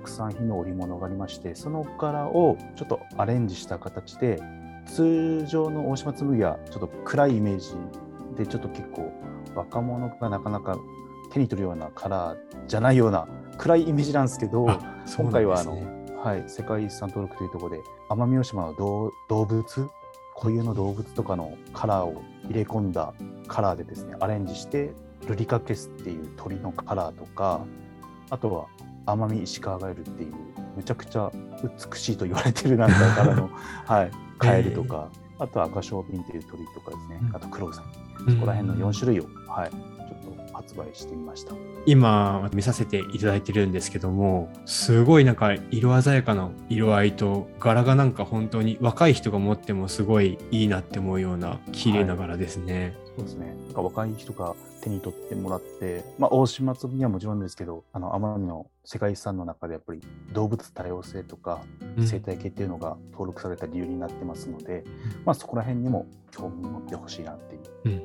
[0.00, 4.40] 特産品の織物がありましてその柄をちょっとアレンジした形で
[4.86, 7.74] 通常の大島紬はちょっと暗いイメージ
[8.36, 9.12] でちょっと結構
[9.54, 10.78] 若者がなかなか
[11.32, 13.28] 手に取るようなカラーじゃないような
[13.58, 15.78] 暗いイメージなんですけど、あそう今回はあの
[16.24, 19.90] はい、世界遺産登録というところで奄美大島の動動物？
[20.34, 23.12] 固有の動物とかのカラーを入れ込んだ
[23.46, 24.92] カラーでですねアレンジして
[25.28, 27.66] ルリカケスっていう鳥のカラーとか
[28.30, 28.66] あとは
[29.06, 30.34] 奄美石川ガエルっていう
[30.76, 31.30] むちゃくちゃ
[31.62, 33.50] 美しいと言われてるなんか柄の、
[33.86, 37.82] はい、カエルとか、あとは赤小瓶っていう鳥とかですね、うんあとクロウサ
[38.26, 41.54] ギそこら辺の4種類を、はい、ちょっと発売してみました。
[41.86, 52.94] 今見させていただいてるんですけどもすごいなんか色鮮やかな色合いと柄がなんか本当に若い人が持ってもすごいいいなって思うような綺麗な柄ですね。
[53.16, 53.56] そうですね。
[53.66, 60.00] なんか若い人が手に取ってもらって、まあ、大島紬にはもちろんですけど、あの、奄美の世界遺産の中でやっぱり
[60.32, 61.60] 動物多様性とか
[61.96, 64.84] うん生態系っていうのが登録された理由になってますので、
[65.24, 67.60] まあ、そこら辺にも興味持ってほしいなっていう。
[67.84, 67.98] うんうん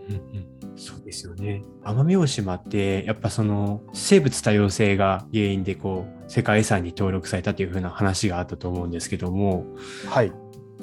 [0.69, 9.65] うん、そうですよね奄美大島ってやっぱその生物多様性が原因でこう世界遺産に登録されたというふうな話があったと思うんですけども
[10.07, 10.31] はい。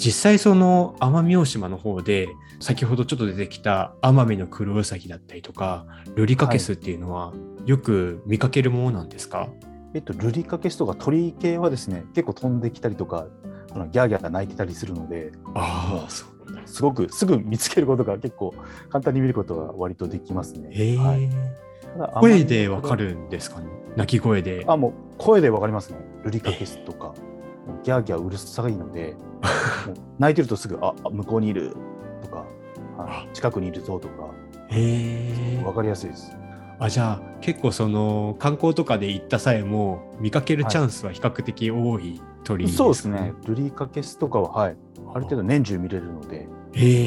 [0.04, 2.28] 実際その奄美大島の方で
[2.58, 5.86] 先ほどちょっと出てきた奄美のクロウサギだったりとか
[6.16, 7.32] ルリカケスっていうのは
[7.66, 9.48] よく見かけるものなんですか、
[9.94, 13.28] えっと、ルリカケスとか鳥系はですね、結構飛んできたりとか、
[13.72, 16.28] あのギャーギャー鳴いてたりするので、ああそう
[16.66, 18.52] すごくすぐ見つけることが結構
[18.90, 20.70] 簡単に見ることが割とできますね。
[20.72, 21.30] へえ、はい。
[22.20, 23.66] 声でわかるんですかね？
[23.96, 24.64] 鳴き声で。
[24.66, 25.98] あ、もう声でわかりますね。
[26.24, 27.08] ルリカケスとか。
[27.08, 27.31] もう
[27.82, 29.16] ギャーギャーうるさいので、
[30.18, 31.74] 泣いてるとすぐ、あ、あ向こうにいる
[32.22, 32.44] とか、
[32.98, 34.30] あ近くにいるぞとか、
[35.64, 36.36] わかりやすいです。
[36.78, 43.34] あじゃあ結構その観光とかで行った際も見かけるチャンスは比較的多い鳥ですか、そうですね。
[43.46, 44.76] ルリカケスとかは、はい、
[45.14, 46.48] ある程度年中見れるので、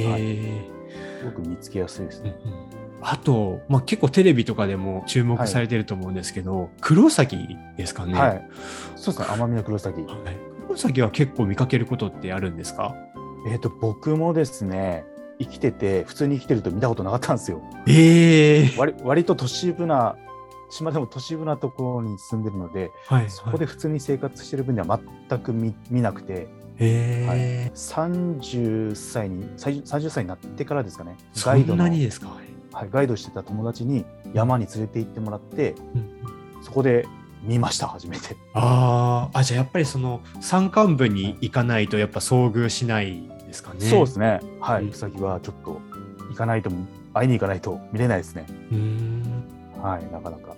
[0.08, 0.76] はい。
[1.20, 2.36] すごく見つけやすいですね。
[3.08, 8.14] あと、まあ、結構テレビとかでも注目されてると思うんですけど、クロウサギですかね。
[8.16, 8.48] はい。
[8.96, 9.36] そうですね。
[9.38, 11.02] 奄美のクロウサギ。
[11.02, 12.96] は結構見かけることってあるんですか？
[13.48, 15.06] えっ、と、僕もですね、
[15.40, 17.62] 生きてて、普通に生きてると見たことなかったんですよ。
[17.88, 20.16] ええ割割と都市部な、
[20.72, 23.30] 島でも都市部なところに住んでるので、はい。
[23.30, 25.00] そこで普通に生活してる分には
[25.30, 26.48] 全く見見なくて、
[26.78, 32.36] へえ、30歳に、30 30歳になってからですかね、そんガイドのなにですか、
[32.76, 34.04] はい、ガイドしてた友達に
[34.34, 36.12] 山に連れて行ってもらって、うん
[36.62, 37.06] そこで
[37.44, 38.36] 見ました、初めて。
[38.54, 43.82] あーあ、じゃあやっぱりその山間部に行かないとやっぱ遭遇しないですかね。
[43.82, 44.42] そうですね。
[44.60, 44.84] はい。
[44.84, 45.80] うんウサギはちょっと
[46.30, 46.72] 行かないと、
[47.14, 48.48] 会いに行かないと見れないですね。
[48.72, 49.44] うーん。
[49.80, 50.56] はい、なかなか。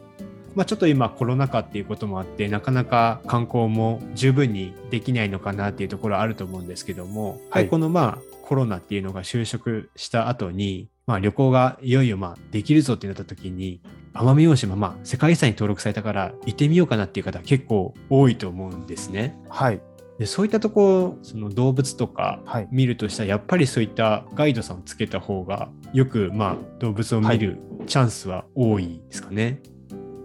[0.56, 13.82] まあ、ちょっと今コロナ禍っていうこともあってなかなか観光も十分にできないのかなっていうところはあると思うんですけども、はいこのまあコロナっていうのが就職した後に、まあ、旅行がいよいよまあできるぞってなった時に
[14.14, 19.40] 奄美大島、まあ、世界遺産に登録されたから行ってみようかなっていう方結構多いと思うんですね。
[19.48, 19.82] はい。
[20.20, 22.68] でそういったところその動物とかはい。
[22.72, 29.62] 見るとしたらやっぱりそういったガイドさんをつけた方がよくまあ動物を見るチャンスは多いですかね。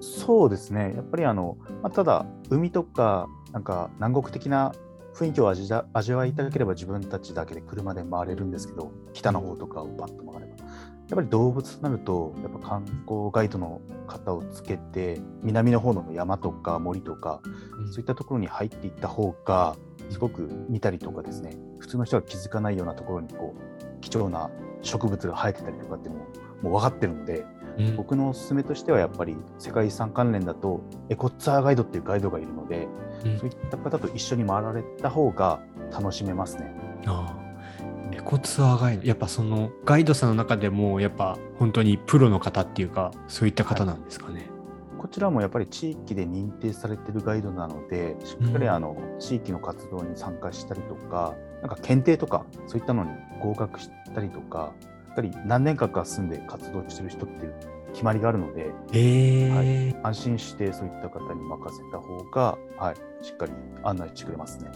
[0.01, 0.95] そうですね。
[0.97, 4.73] やっぱりあの、まあ、ただ、海とか、なんか南国的な
[5.15, 10.52] 雰囲気を味だ味わいたければ自分たちだけで車で回れるんですけど、北の方とかをパッと回れば。
[11.13, 17.43] やっぱり動物となると、やっぱ観光ガイドの方をつけて、南の方の山とか森とか、
[17.91, 19.77] そういったところに入っていった方が、
[20.09, 24.49] すごく見たりとかですね、普通の人が気づかないようなところにこう貴重な
[24.81, 26.27] 植物が生えてたりとかっていうのも
[26.63, 27.45] もう分かってるので、
[27.77, 27.97] うん。
[27.97, 32.89] 僕のおすすめとしてはやっぱり世界遺産関連だとエコツアーガイドっていうガイドがいるので、
[33.27, 33.39] うん。
[33.39, 35.61] そういった方と一緒に回られた方が
[35.93, 36.75] 楽しめますね。
[37.05, 37.42] ああ
[38.13, 39.07] エコツアーガイド。
[39.07, 44.47] やっぱそのガイドさんの中でもやっぱ本当にプロの方っていうかそういった方なんですかね。
[44.99, 53.11] こちらもやっぱり地域で認定されてるガイドなので、しっかりあの、地域の活動に参加したりとか、なんか検定とか、そういったのに
[53.43, 54.73] 合格したりとか、
[55.09, 57.55] やっぱり何年間か住んで活動してる人っていう
[57.93, 63.53] 決まりがあるので、へえ、安心してそういった方に任せた方が、はい、しっかり
[63.83, 64.71] 案内してくれますね。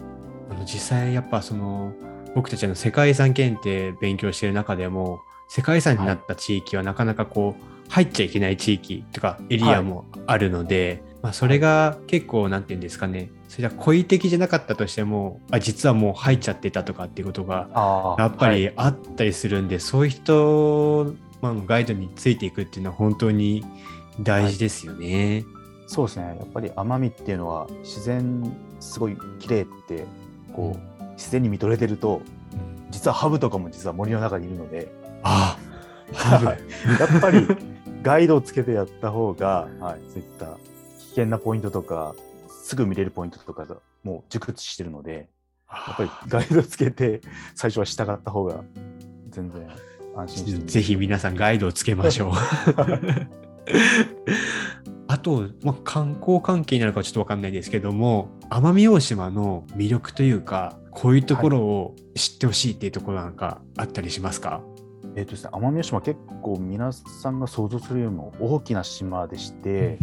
[0.50, 1.92] あの実際やっぱその
[2.36, 23.64] 僕たちの世界遺産検定勉強してる中でも世界遺産になった地域はなかなかこう入っちゃいけない地域とかエリアもあるので、まあ、それが結構なんて言うんですかねそれは故意的じゃなかったとしてもあ実はもう入っちゃってたとかっていうことがやっぱりはいあったりするんで、そういう人、まあ、ガイドについていくっていうのは本当に
[24.20, 25.44] 大事ですよね。
[25.86, 26.36] そうですね。
[26.38, 30.04] やっぱり奄美っていうのは自然すごい綺麗って
[30.52, 32.90] こう、自然に見とれてるとうん。
[32.90, 34.88] 実はハブとかも実は森の中にいるので。
[35.22, 35.58] あ
[36.12, 36.46] ハブ。
[36.46, 36.60] はい。
[37.00, 37.46] やっぱり
[38.02, 42.14] ガイドをつけてやった方が、はい、そういった危険なポイントとか
[42.48, 45.28] すぐ見れるポイントとかがもう熟知してるので
[45.68, 47.20] やっぱりガイドつけて
[47.56, 48.62] 最初は従った方が
[49.30, 49.68] 全然
[50.16, 52.32] 安心してぜひ皆さんガイドをつけましょう。
[55.08, 64.62] あと、まあ、観光関係になるかちょっとわかんないですけども奄美大島の魅力というかこういうところを知ってほしいっていうところなんかあったりしますか、
[65.14, 69.98] えっ、とですね奄美大島結構皆さんが想像するよりも大きな島でして、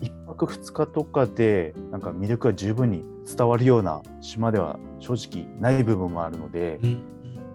[0.00, 7.02] 一泊二日とかでなんか魅力が十分に伝わるような島では正直ない部分もあるので、うん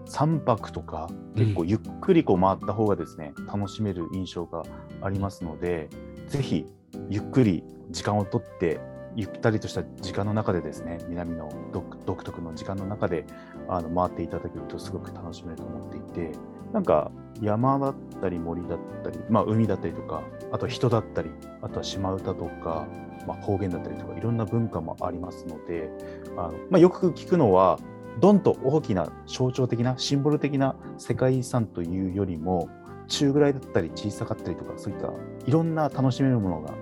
[0.08, 4.62] 3泊とか結構ゆっくりこう回った方がですね、楽しめる印象が
[5.02, 5.90] ありますので
[6.28, 6.64] ぜひ
[7.10, 8.80] ゆっくり時間をとって
[9.18, 13.24] ゆったりとした時間の中でですね南の独特の時間の中で
[13.68, 16.38] あの回っていただけるとすごく楽しめると思っていて
[16.72, 17.10] なんか
[17.42, 21.30] 山だったり森だったり、まあ、海だったりとかあと人だったり
[21.62, 22.86] あとは島唄とか、
[23.26, 25.90] まあ、方言だったりとかいろんな文化もありますので
[26.36, 27.80] あの、まあ、よく聞くのは
[28.20, 32.68] ドンと大きな象徴的なシンボル的な世界遺産というよりも
[33.08, 35.10] 中ぐらいだったり小さかったりとかそういった
[35.44, 36.72] いろんな楽しめるものが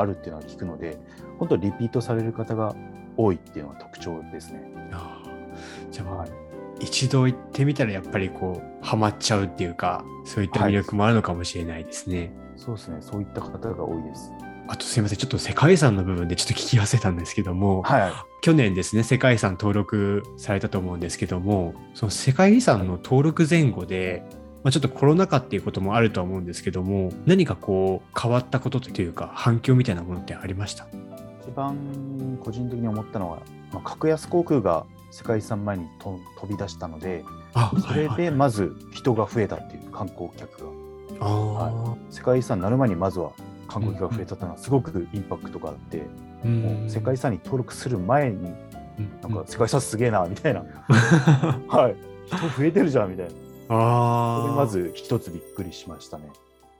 [0.00, 0.98] あるっていうのは聞くので
[1.38, 2.74] 本当リピートされる方が
[3.16, 4.62] 多いっていうのが特徴ですね。
[4.92, 6.30] あーじゃあ、はい
[6.82, 12.32] 一度行ってみたらやっぱりこうハマっちゃうっていうかそういった魅力もあるのかもしれないですね。
[12.56, 14.32] そうですねそういった方が多いです。
[14.66, 24.22] あとすいませんちょっと世界遺産の部分でちょっと聞き忘れたんですけども、はい去年ですね世界遺産登録されたと思うんですけどもその世界遺産の登録前後で、
[24.62, 30.86] まあ、ちょっとコロナ禍っていうこともあるとは思うんですけども何かこう変わったことというか反響みたいなものってありました？
[31.42, 33.38] 一番個人的に思ったのは、
[33.72, 40.70] まあ、格安航空が世界遺産前にと飛び出したのであそれでまず人が増えたっていう観光客が。
[41.22, 43.32] あ世界遺産になる前にまずは
[43.68, 48.52] 観光客が増えたっていうのはすごくインパクトがあって、ーもう世界遺産に登録する前に
[49.22, 50.68] なんか世界遺産すげえなみたいな、う ん
[51.68, 51.96] はい。
[52.26, 53.32] 人増えてるじゃんみたいな
[53.72, 56.30] あまず一つびっくりしましたね。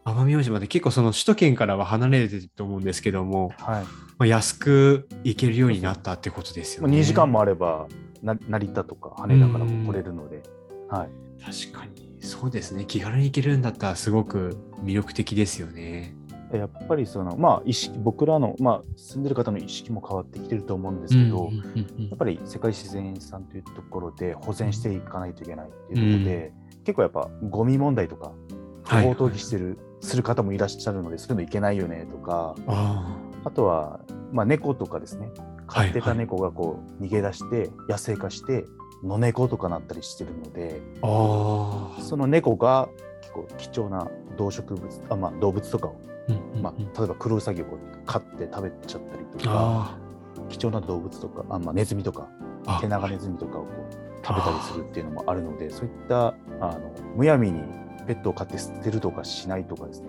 [0.05, 6.99] 奄美大島で結構その首都圏からは離れてると思うんですけども、はい、まあ、安く行けるようになったってことですよまあ、ね。
[6.99, 7.87] 2時間もあれば
[8.23, 10.43] な成田とか羽田からも来れるので、
[10.89, 11.11] はい、
[11.45, 12.85] 確かにそうですね。
[12.87, 16.15] 気軽に行けるんだったらすごく魅力的ですよね。
[16.53, 26.53] やっぱりそのまあ意識僕らの、まあ、住んでる方の意識も変わってきてると思うんですけど、うんうんうんやっぱり世界自然遺産というところで保全していかないといけないっていうことで、
[26.85, 28.33] 結構やっぱゴミ問題とか
[28.85, 29.05] 不はい。
[29.07, 34.01] 法投棄してる、する方もいらっしゃるのでそういうのいけないよねとかああとは、
[34.33, 35.31] まあ、猫とかですね。
[35.67, 38.65] 飼ってた猫がこう逃げ出して野生化して
[39.05, 40.83] 野猫とかなったりしてるので
[42.03, 42.89] その猫が
[43.21, 45.97] 結構貴重な動植物あ、まあ、動物とかを、
[46.61, 47.67] まあ、例えばクロウサギを
[48.05, 49.99] 飼って食べちゃったりとかあ
[50.49, 52.29] 貴重な動物とかあ、まあ、ネズミとか
[52.81, 53.90] 手長ネズミとかをこう
[54.25, 56.29] 食べたりするっていうのもあるのでそういった
[56.61, 57.63] あのむやみに
[58.07, 60.09] ペットを飼って捨てるとかしないとかですね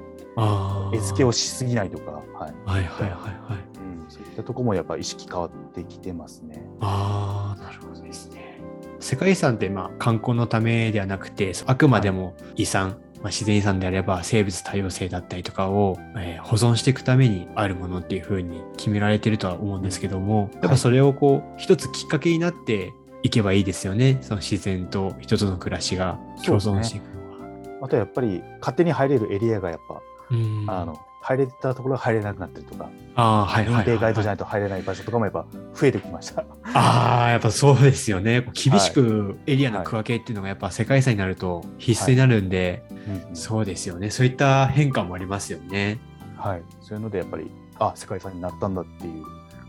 [0.93, 4.01] 餌付けをしすぎないとか、はいはいはいはいはい。
[4.03, 6.63] うん、そういったところもやっぱ意識変わってきてますね。
[6.79, 8.59] ああなるほどですね。
[8.99, 22.93] 世界遺産ってまあ観光のためではなくてあくまでも遺産、まあ、自然遺産であれば生物多様性だったりとかを、えー保存していくためにあるものっていうふうに決められてるとは思うんですけどもやっぱそれをこう一つきっかけになって
[23.23, 27.31] いけばいいですよねその自然と人との暮らしが共存していくの
[27.79, 27.81] は。
[27.83, 30.01] あとやっぱり勝手に入れるエリアがやっぱ、
[30.31, 35.45] うんあの入れたところが入れなくなったりとか、あーはいはいはい認定ガイドじゃはないいと入れない場所とかもやっぱ
[35.75, 36.43] 増えてきました。
[36.73, 44.09] ああやっぱそうですよね厳しくエリアの区分けっていうのがやっぱ世界遺産になると必須になるんで、うんそうですよね。
[44.09, 45.99] そういった変化もありますよね。
[46.37, 49.23] はい、そういうのでやっぱりあ世界遺産になったんだっていう、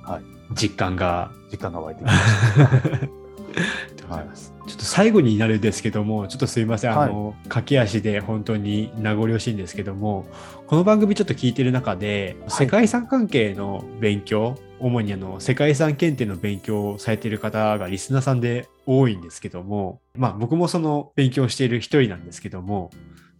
[0.04, 0.22] はい、
[0.54, 1.30] 実感が。
[1.50, 3.08] 実感が湧いてきました。
[4.22, 4.52] い。
[4.68, 10.26] ちょっと最後になるんですけども、ちょっとすいません、あの、駆け足で本当に名残惜しいんですけども、
[10.66, 22.90] この番組ちょっと聞いてる中で、世界遺産関係の勉強、主にあの世界遺産検定の勉強をされている方がリスナーさんで多いんですけども、まあ僕もその勉強をしている一人なんですけども、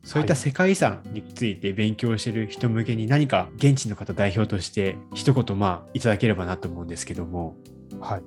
[0.05, 7.57] そういった世界遺産について勉強している人向けに何か現地の方代表として一言まあいただければなと思うんですけども。
[8.01, 8.23] はい、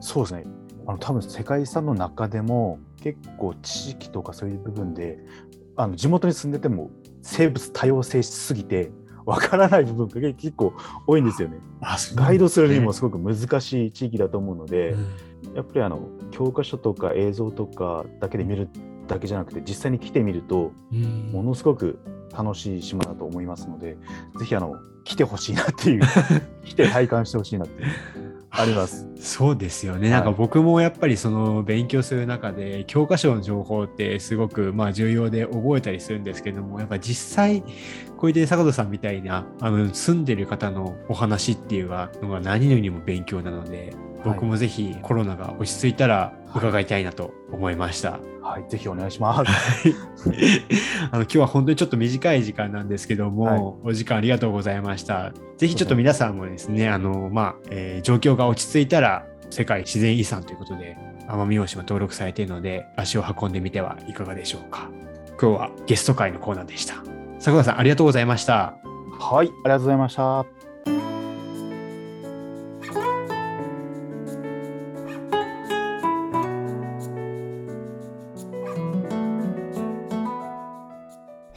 [0.00, 0.44] そうですね。
[0.88, 5.18] あの多分世界遺産の中でも結構知識とかそういう部分で
[5.76, 6.90] あの地元に住んでても
[7.22, 8.90] 生物多様性しすぎて
[9.26, 10.72] わからない部分が結構
[11.06, 11.58] 多いんですよね。
[12.14, 14.96] ガイドするにもすごく難しい地域だと思うので、
[15.54, 18.70] やっぱりあの教科書とか映像とかだけで見る
[19.06, 20.72] だけじゃなくて実際に来てみると
[21.30, 21.98] ものすごく
[22.36, 23.96] 楽しい島だと思いますので、
[24.38, 26.02] ぜひあの来てほしいなっていう
[26.64, 27.88] 来て体感してほしいなっていう
[28.50, 29.06] あります。
[29.16, 30.00] そうですよね。
[30.00, 37.62] はいなんか僕もやっぱりその勉強する中で教科書の情報ってすごくまあ重要で覚えたりするんですけども、やっぱ実際
[38.16, 48.18] こういった坂戸さんみたいなあの住んでる方のお話っていうのが何よりも勉強なので、僕もぜひコロナが落ち着いたら伺いたいなと思いました。
[48.42, 49.50] はい、ぜひお願いします。
[51.12, 55.32] あの今日は本当にちょっと短い時間なんですけども、はいお時間ありがとうございました。
[55.56, 60.96] ぜひちょっと皆さんもですね、あの、まあ、えー状況が落ち着いたら、世界自然遺産ということで、
[61.28, 64.88] 奄美大島登録されているので、足を運んでみてはいかがでしょうか。
[65.40, 66.94] 今日はゲスト会のコーナーでした。
[67.38, 68.74] 坂田さん、ありがとうございました。
[69.20, 70.57] はい、ありがとうございました。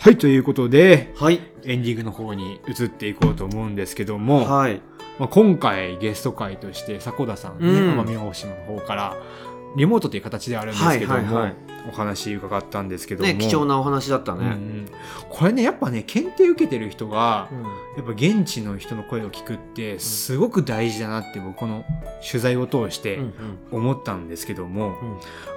[0.01, 1.39] はい、ということで、はい。
[1.63, 4.81] エンディングの方に移っていこうと思うんですけども、はい。
[5.19, 9.15] まあ、今回ゲスト会として迫田さんね、うん奄美大島の方から
[9.75, 14.39] リモートという形ではあるんですけども、はいはいはいお話伺ったんですけども、ね、貴重なお話だったね。
[14.39, 14.87] うんうん。
[15.29, 17.63] これねやっぱね検定受けてる人がうん。
[17.63, 17.69] や
[18.01, 21.83] っぱ現地の人の声を聞くってすごく大事だなって僕この
[22.25, 23.33] 取材を通してうん
[23.71, 24.93] 思ったんですけども、うん。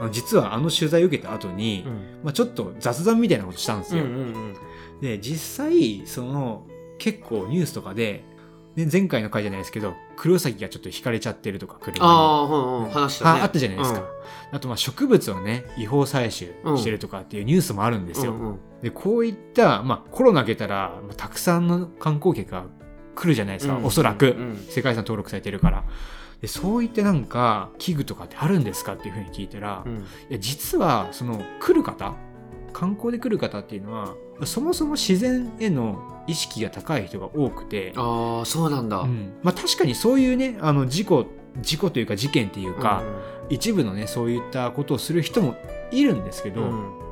[0.00, 1.92] あの実はあの取材を受けた後に、うん。
[2.24, 4.04] まあ、ちょっと雑談みたいなことしたんですよ。
[4.04, 4.54] うんうん。
[5.00, 6.66] で実際その
[6.98, 8.24] 結構ニュースとかで、
[8.76, 12.00] ね、前回の回じゃないですけど黒崎がちょっと引かれちゃってるとか車に。
[12.00, 13.40] ああ、うんうん、話したね。
[13.40, 14.04] ああったじゃないですか、
[14.52, 22.66] あとまあ植物をね違法採取してるとかっていうニュースもあるんですよ、うんうんでこういった、まあ、コロナ明けたらまあたくさんの観光客が
[23.14, 25.84] 来るじゃないですか、うんおそらく、うん世界遺産登録されてるから。
[26.42, 30.04] でそういったなんか器具とかってあるんですかっていうふうに聞いたら、いうん。
[30.28, 32.12] や実はその来る方
[32.74, 34.14] 観光で来る方っていうのは
[34.44, 38.98] そもそも自然への意識が高い人が多くて、ああ、そうなんだ。
[39.00, 41.26] うんまあ、確かにそういうねあの事故
[41.60, 43.02] 事故というか事件っていうか、
[43.48, 45.54] 一部のねそういったことをする人も
[45.90, 47.04] いるんですけど、うん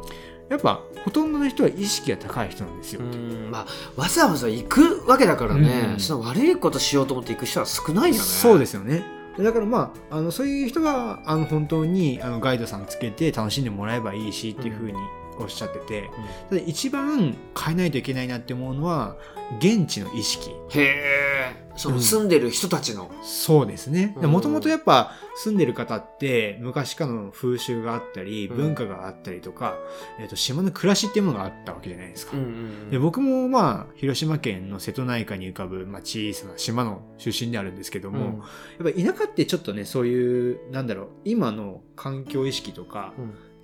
[0.48, 3.00] やっぱほとんどの人は意識が高い人なんですよ。
[3.00, 3.66] うんまあ、
[4.00, 8.20] わざわざ行くわけだからね、うんその悪いことしようと思って行く人は少ないよね。
[8.20, 9.02] そうですすよね。
[9.38, 14.98] だからまああのそういう人があの本当にあのガイドさんつけて楽しんでもらえばいいしっていうふうに
[15.38, 16.10] おっしゃってて、
[16.50, 19.16] ただ一番変えないといけないなって思うのは
[19.58, 20.50] 現地の意識。
[20.70, 23.10] へえ、そのうん住んでる人たちの。
[23.22, 24.14] そうですね。
[24.20, 29.76] うんもともとやっぱ住んでる方って昔からの風習があったりうん文化があったりとか、
[30.20, 32.36] えっと島の暮らしっていうものがあったわけじゃないですか。
[32.36, 38.42] んで僕もまあ広島県の瀬戸内海に浮かぶ、まあ、小さな島の出身であるんですけども、うん
[38.84, 43.12] やっぱ田舎ってちょっとねそういうなんだろう今の環境意識とか、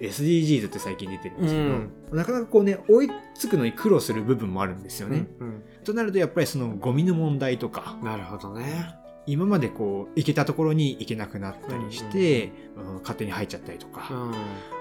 [0.00, 1.90] SDGs って最近出てるんですけど、うん。
[2.12, 5.26] なかなかこうね追いつくのに苦労する部分もあるんですよね。
[5.40, 7.98] うんとなるとやっぱりそのゴミの問題とか。
[8.02, 8.94] なるほどね。
[9.26, 14.34] 今までこう行けたところに行けなくなったりして、うん勝手に入っちゃったりとか、うん。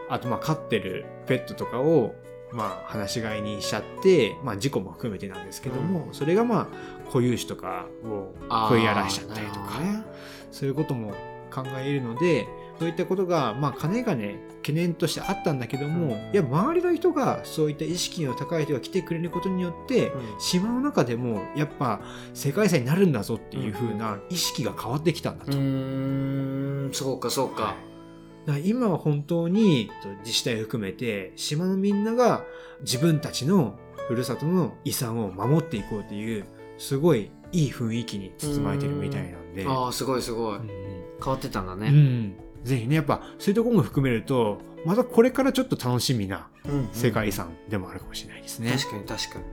[0.09, 2.15] あとまあ飼ってるペットとかを
[2.53, 10.03] まあ放し飼いにしちゃって、まあ事故も含めてなんですけども、それがまあ固有種とかを食い荒らしちゃったりとか、ね。
[10.51, 11.13] そういうことも
[11.51, 12.47] 考えるので、
[12.79, 22.01] そういったことが、まあ、かねがね、懸念としてあったんだけども、うんいや、周りの人が、そういった意識の高い人が来てくれることによって、うん島の中でも、やっぱ、
[22.33, 25.51] 世界遺産になるんだぞっていう風な意識が変わってきたんだと。
[25.51, 27.75] うーん、そうかそうか。
[28.63, 32.45] 今は本当に自治体を含めて島のみんなが
[32.79, 36.45] 自分たちのふるさとの遺産を守っていこうっていう
[36.77, 39.65] すごいいい雰囲気に包まれてるみたいなんで。
[39.67, 40.57] ああ、すごいすごい。
[40.59, 40.87] うん
[41.23, 41.89] 変わってたんだうね。
[41.89, 42.35] ん、
[42.67, 48.71] ぜひねやっぱそういうところも含めるとまたこれからちょっと楽しみなうん世界遺産でもあるかもしれないですね。
[48.71, 49.45] 確かに確かに。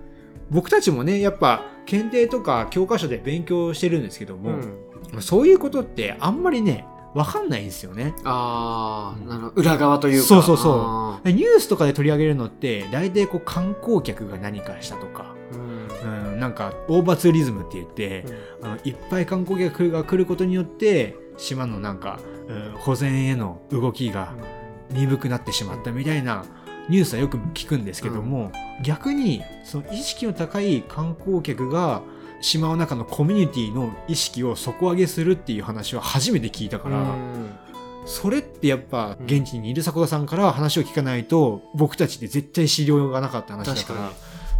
[0.51, 4.75] 僕たちもねやっぱ検定とか教科書で勉強してるんですけども、うん
[5.21, 8.15] そういうことってあんまりねわかんないんですよね。
[8.25, 10.27] ああ、うんな裏側というか。
[10.27, 15.57] そうそうそうあニュースとかで取り上げるのって大体こう観光客が何かしたとか、ー
[16.05, 18.25] うんうん、なんかオーバーツーリズムって言って、
[18.62, 24.34] あのいっぱい観光客が来ることによって島のなんか、うん保全への動きが
[24.90, 26.45] 鈍くなってしまったみたいな
[26.88, 32.03] ニュースはよく聞くんですけども、逆にその意識の高い観光客が
[32.40, 37.51] 島の中のコミュニティの意識を底上げするっていう話は初めて聞いたから、うん。
[38.07, 44.12] それってやっぱ現地にいる迫田さんから話を聞かないと僕たちって絶対資料がなかった話だから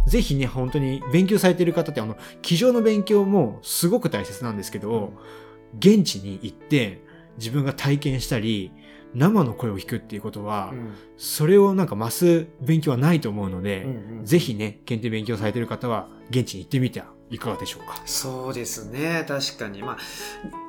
[0.07, 5.13] ぜひね本当に勉強されてる方ってあの机上の勉強もすごく大切なんですけど、
[5.77, 7.04] 現地に行って
[7.37, 8.71] 自分が体験したり
[9.13, 10.93] 生の声を聞くっていうことは、うん。
[11.17, 18.01] それをなんか増す勉強はないと思うので、うんうんぜひね検定勉強されてる方は現地に行ってみてはいかがでしょうか。
[18.05, 19.23] そうですね。
[19.27, 19.83] 確かに。
[19.83, 19.97] まあ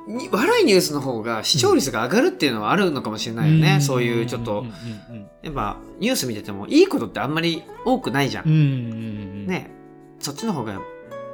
[0.07, 4.61] に悪いニュースの方が視聴率が上がるっていうのはあるのかもしれないよね、そういうちょっと。
[4.61, 5.27] うんうん。
[5.41, 8.65] やっぱニュース見ててもいいことってあんまり多くないじゃん、うんうんうんう
[9.43, 9.47] ん。
[9.47, 9.71] ね。
[10.19, 10.79] そっちの方が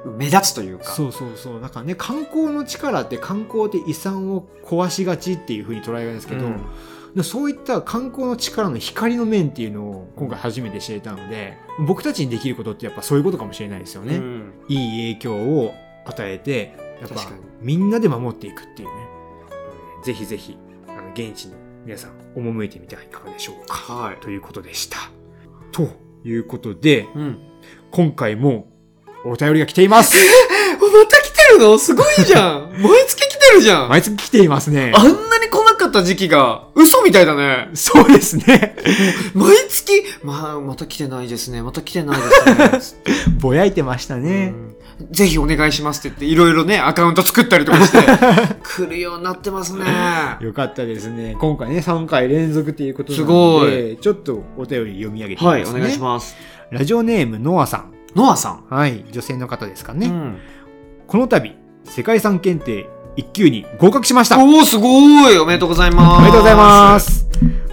[0.06, 0.86] 目立つというか。
[0.86, 1.60] そうそうそう。
[1.60, 6.62] なんかね観光の力って観光って遺産を壊しがちっていうふうに捉えられるんですけど、うん。
[7.16, 14.54] でそういった観光の力の光の面っていうのを今回初めて知れたので僕たちにできることってやっぱそういうことかもしれないですよね、うん。
[14.68, 15.74] いい影響を
[16.06, 17.16] 与えてやっぱ
[17.62, 18.94] みんなで守っていくっていうね。
[20.04, 21.54] ぜひぜひあの現地に
[21.86, 23.94] 皆さん赴いてみてはいかがでしょうか。
[23.94, 24.18] はい。
[24.18, 24.98] ということでした。
[25.72, 25.88] と
[26.26, 27.38] いうことでうん。
[27.92, 28.73] 今回も
[29.26, 30.16] お便りが来ています。
[30.80, 31.78] また来てるの？
[31.78, 32.74] すごいじゃん。
[32.78, 34.92] 毎月来てるじゃん、毎月来ていますね。
[34.96, 37.70] あんなに来なかった時期が嘘みたいだね。
[37.74, 38.76] そうですね。
[39.34, 41.62] 毎月まあまた来てないですね。
[41.62, 42.18] また来てない
[42.72, 43.14] ですね。
[43.40, 44.54] ぼやいてましたね、
[45.00, 45.12] うん。
[45.12, 47.98] ぜひお願いしますって言っていろいろねアカウント作ったりとかして
[48.64, 49.86] 来るようになってますね。
[50.42, 51.36] よかったですね。
[51.40, 56.36] 今回ね3回連続ということなのすごでちょっとお便り読み上げてみはいおますね願いします。
[56.72, 60.38] ラジオネームノアさんノアさん、はい女性の方ですかね、うん、
[61.08, 62.88] この度世界遺産検定
[63.18, 64.44] 1級に合格しました。
[64.44, 65.38] おおすごい。
[65.38, 66.18] おめでとうございます。
[66.18, 67.28] おめでとうございます。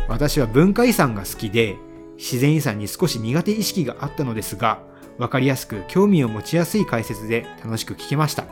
[0.09, 1.77] 私は文化遺産が好きで
[2.19, 4.83] 自然遺産に少し苦手意識があったのですが
[5.19, 8.45] 分かりやすく興味を持ちやすい解説で楽しく聞けました。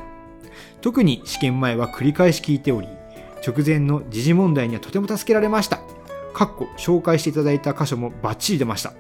[0.81, 2.89] 特に試験前は繰り返し聞いており
[3.47, 5.81] 直前の時事問題にはとても助けられました。
[6.33, 8.95] かっこ紹介していただいた箇所もバッチリ出ました。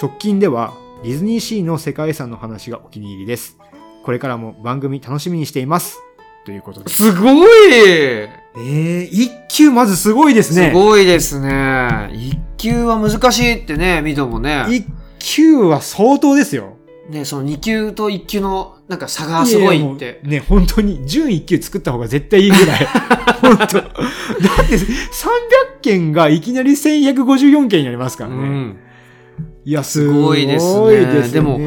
[0.00, 3.58] 直近ではディズニーシーの世界遺産の話がお気に入りです。
[4.04, 5.98] これからも番組楽しみにしています。
[6.44, 6.90] ということで。
[6.90, 7.48] すすごい！
[7.74, 10.68] えー、一級まずすごいですね。
[10.68, 12.08] すごいですね。
[12.12, 14.64] 一級は難しいってねミドもね。
[14.70, 14.86] 一
[15.18, 16.76] 級は相当ですよ。
[17.10, 20.20] ねその二級と一級のなんか差がすごいって。
[20.24, 22.86] うね、本当に、準一級作った方が絶対いいぐらい。
[23.42, 23.58] 本当。
[23.58, 23.82] だって、
[24.76, 24.84] 300
[25.80, 28.36] 件がいきなり1154件になりますからね。
[28.36, 28.76] うん
[29.64, 31.20] いや、すすごごいいでですすね。
[31.22, 31.58] ねでも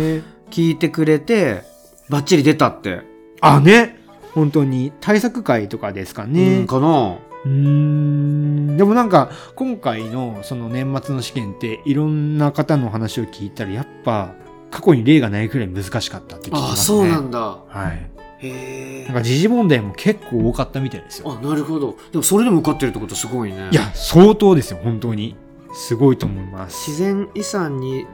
[0.52, 1.64] 聞いてくれて
[2.10, 3.02] バッチリ出たって、
[3.42, 3.98] あ、ね。
[4.34, 6.68] 本当に、対策会とかですかうねん。
[6.68, 7.16] かな
[7.46, 14.34] うーんでもなんか今回のその年末の試験っていろんな方の話を聞いたらやっぱ
[14.72, 16.70] 過去に例がないくらい難しかったって聞きますね。
[16.70, 19.06] ああそうなんだはい。
[19.06, 21.38] なんか時事問題も結構多かったみたいですよ。
[21.42, 25.36] あなるほどでもそれでも受かってるってことすごいねいや、相当ですよ、本当に。
[25.76, 26.90] すごいと思います。
[26.90, 28.08] 自然遺産に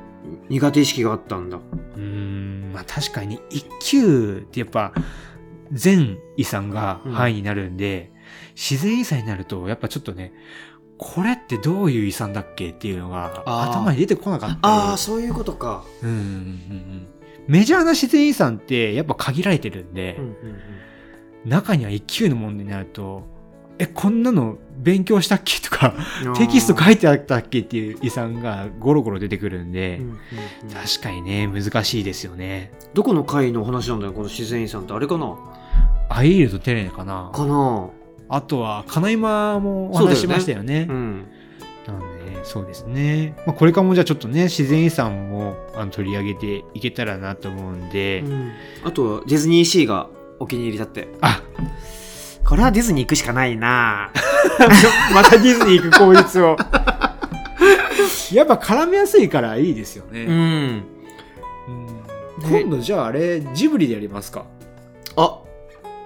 [0.49, 1.57] 苦手意識があったんだ。
[1.57, 4.93] うーん、まあ確かに一級ってやっぱ
[5.71, 8.11] 全遺産が範囲になるんで、
[8.55, 10.33] 自然遺産になるとやっぱちょっとね、
[10.97, 14.55] これってどういう遺産だっけっていうのが頭に出てこなかった。
[14.55, 15.83] りああそういうことか。
[16.01, 16.21] うんうんうん。
[16.21, 17.07] うん
[17.47, 20.35] メジャーな自然遺産ってやっぱ限られてるんで、うんうん
[21.43, 23.23] 中には一級の問題になると、
[23.81, 25.59] え、こんなの勉強したっけ？
[25.59, 27.61] とか、うんテキスト書いてあったっけ？
[27.61, 30.17] っていう遺産がゴロゴロ出てくるんで、うんうんうん。
[30.69, 32.71] 確かにね、難しいですよね。
[32.93, 34.93] どこの回の話なんだよこの自然遺産って。
[34.93, 35.35] あれかな？
[36.09, 37.31] アイールとテレネかな？
[37.33, 37.89] かな？
[38.29, 40.85] あとは、金今もお話ししましたよね。
[40.89, 41.25] うん。
[41.87, 43.33] なんで、そうですね。
[43.47, 48.51] まあ、これからもじゃあちょっとね、自然遺産もあの取り上げていけたらなと思うんで、うん。
[48.85, 50.07] あとはディズニーシーが
[50.39, 51.07] お気に入りだって。
[51.21, 51.41] あ、
[52.51, 54.11] これはディズニー行くしかないな
[55.15, 56.57] またディズニー行く効率を。
[58.33, 60.25] やっぱ絡めやすいからいいですよね。
[60.25, 60.83] うん
[62.43, 64.43] 今度じゃああれ、ジブリでやりますか？
[65.15, 65.39] あ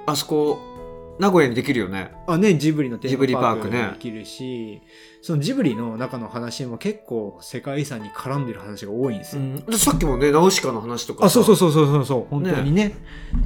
[0.06, 4.84] あそこ名古屋にできるよねあね、ジブリのテージブリマパークパークねできるし、
[5.26, 9.42] そのジブリの中の話も結構世界遺産に絡んでる話が多いんですよ。
[9.42, 9.56] うん。
[9.66, 12.06] でさっきもねナウシカの話とかあ、そうそうそそうそうそう。
[12.06, 12.96] そう、本当にね。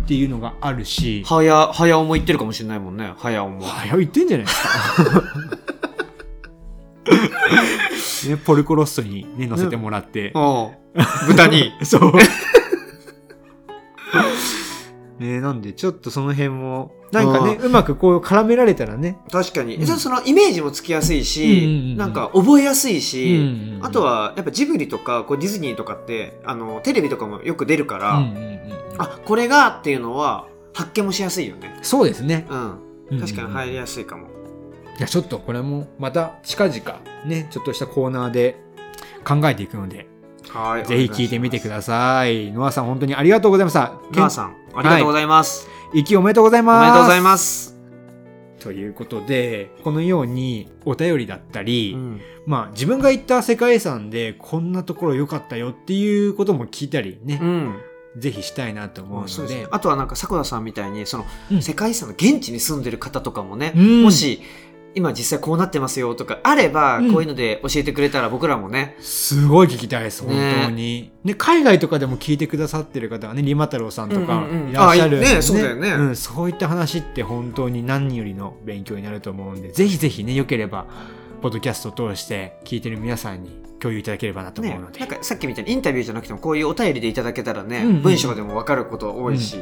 [0.04, 3.14] っていうのがあるし、はやはやおも行ってるかもしれないもんね。
[3.16, 3.62] はやおも。
[3.62, 4.62] 早言ってんじゃないです
[8.26, 8.28] か。
[8.36, 10.34] ね、ポルコロッソにね、乗せてもらって。
[10.36, 10.70] うん
[11.30, 11.72] 豚に。
[11.84, 12.12] そう。
[15.20, 15.34] ね。
[15.34, 19.18] ね、なんでちょっとその辺も、なんかね、うまくこう絡められたらね。
[19.32, 19.88] 確かに、うん。
[19.88, 23.86] そのイメージもつきやすいし、うんうんうんなんか覚えやすいうんし、うんうん。
[23.86, 28.62] あと、はやっぱジブリとかこうディズニーとかってあのテレビとかもよく出るから、うんうんうんうん。
[28.98, 31.78] あこれがっていうのは発見もしやすいよね。
[31.82, 32.46] そうですね。
[32.50, 33.20] うん。
[33.20, 34.28] 確かに入りやすいかも、
[35.00, 36.80] いや、ちょっとこれもまた近々
[37.26, 38.58] ね、ちょっとしたコーナーで
[39.26, 40.09] 考えていくので、
[40.50, 40.86] はい。
[40.86, 42.52] ぜひ聞いてみてください。
[42.52, 43.94] ノアさん本当にありがとうございました。
[44.14, 46.86] ノアさんありがとうございます、一気おめでとうございおます。
[46.86, 47.80] めでとうございます、
[48.60, 52.22] ということで、このようにお便りだったり、うん。
[52.46, 57.76] まあ自分が行った世界遺産でこんなところ良かったよっていうことも聞いたりね、うん。
[58.18, 59.56] ぜひしたいなと思うので。
[59.56, 61.62] であとはなんか迫田さんみたいにその、うん。
[61.62, 64.04] 世界遺産の現地に住んでる方とかもね、うん。
[64.04, 64.42] もし
[64.96, 67.14] 今実際こうなってますよとかあれば、うん。
[67.14, 68.96] こういうので教えてくれたら僕らもね。
[69.00, 71.12] すごい聞きたいです、本ね当に。
[71.24, 74.70] ね、海外とかでも聞いてくださってる方はね、リマ太郎さんとかうんうんうん。
[74.72, 75.42] いらっしゃるんで、あいいね。
[75.42, 76.12] そうだよね。
[76.12, 80.86] んそういった話って本当に何よりの勉強になると思うんで、ぜひぜひね、よければ、
[81.42, 85.00] ポッドキャストを通して聞いてる皆さんに共有いただければなと思うので。
[85.00, 87.90] ねなんかさっきみたいにインタビューじゃなくてもこういうお便りでいただけたらね、うん。
[87.90, 89.58] うん文章でも分かること多いし、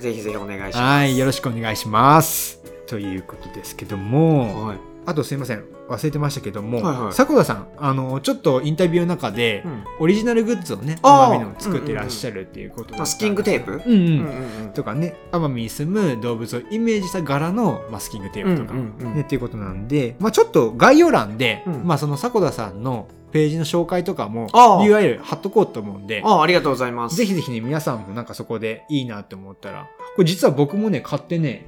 [0.00, 0.78] ぜひぜひお願いします。
[0.78, 2.63] はい、よろしくお願いします。
[2.86, 4.78] ということですけども、はい。
[5.06, 7.12] あとすいません、忘れてましたけども、はいはい。
[7.12, 9.84] 迫田さん、あの、ちょっとインタビューの中で、うん。
[10.00, 13.82] オリジナルグッズをね、奄美の作ってらっしゃるっていうことマスキングテープ？
[13.84, 13.98] うんうん。
[13.98, 19.14] うんうんとかね、奄美に住む動物をイメージした柄のマスキングテープとか、うんうんうん。
[19.14, 21.84] ね、っていうことなんで、まあちょっと概要欄で、うん。
[21.84, 27.16] まあその迫田さんのページの紹介とかも URL 貼っとこうと思うんで、ああありがとうございます。
[27.16, 31.66] ぜひぜひね、皆さんもなんかそこでいいなって思ったら、これ実は僕もね、買ってね、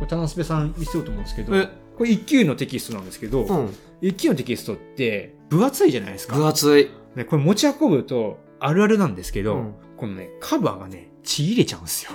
[0.00, 6.36] これ、田之助さん見せようと思うんですけど、えこれ1級のテキストなんですけど、うん、1級のテキストって分厚いじゃないですか。
[6.36, 6.90] 分厚い。
[7.14, 12.12] ね、これ持ち運ぶとあるあるなんですけど、うんこのね、カバーがね、ちぎれちゃうんですよ。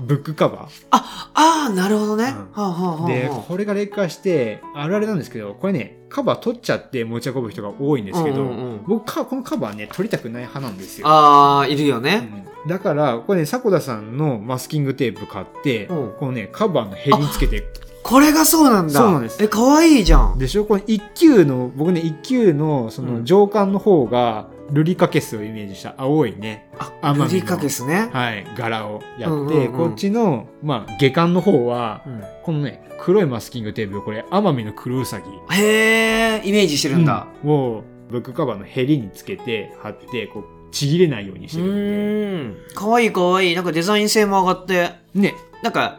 [0.00, 2.24] ブックカバああ、なるほどね。
[2.24, 11.08] で、はあこれが劣化して、あるあるなんですけど、これね、カバー取っちゃって持ち運ぶ人が多いんですけど、うんうんうん僕か、このカバーね、取りたくない派なんですよ。
[11.08, 12.28] ああ、いるよね。
[12.40, 17.64] うんだから、これね、迫田さんのマスキングテープ買って、うんこのね、カバーのヘリにつけて、
[18.06, 18.92] これがそうなんだ。
[18.92, 20.38] そうなんですえ、かわいいじゃん。
[20.38, 20.64] でしょ？
[20.64, 26.70] この1級の、僕ね、1級の、その上巻の方が、ルリカケスをイメージした青いね、
[27.02, 28.08] あ、ルリカケスね。
[28.12, 35.26] はい、柄をやって、うんうんうんこっちの、まあ、下巻の方は、うんこのね、黒いマスキングテープ、これ、奄美の黒ウサギ。
[35.50, 37.26] へえ、イメージしてるんだ。
[37.44, 42.74] うんを、ブックカバーのヘリにつけて、貼って、こう、ちぎれないようにしうてるんで。
[42.74, 43.54] かわいいかわいい。
[43.56, 44.90] なんかデザイン性も上がって。
[45.14, 45.98] ね、なんか、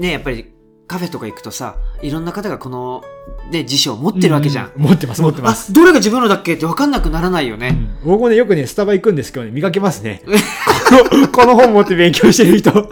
[0.00, 0.46] ね、やっぱり
[0.86, 3.02] カフェとか行くとさ、いろんな方がこの、
[3.50, 4.66] ね、辞書を持ってるわけじゃん。
[4.66, 5.72] う持ってます、持ってます。
[5.72, 7.68] あ、どれが自分のだっけって分かんなくならないよね。
[7.68, 10.22] うん僕もね、よくね、スタバ行くんですけどね、見かけますね。
[11.32, 12.88] この本持って勉強してる人。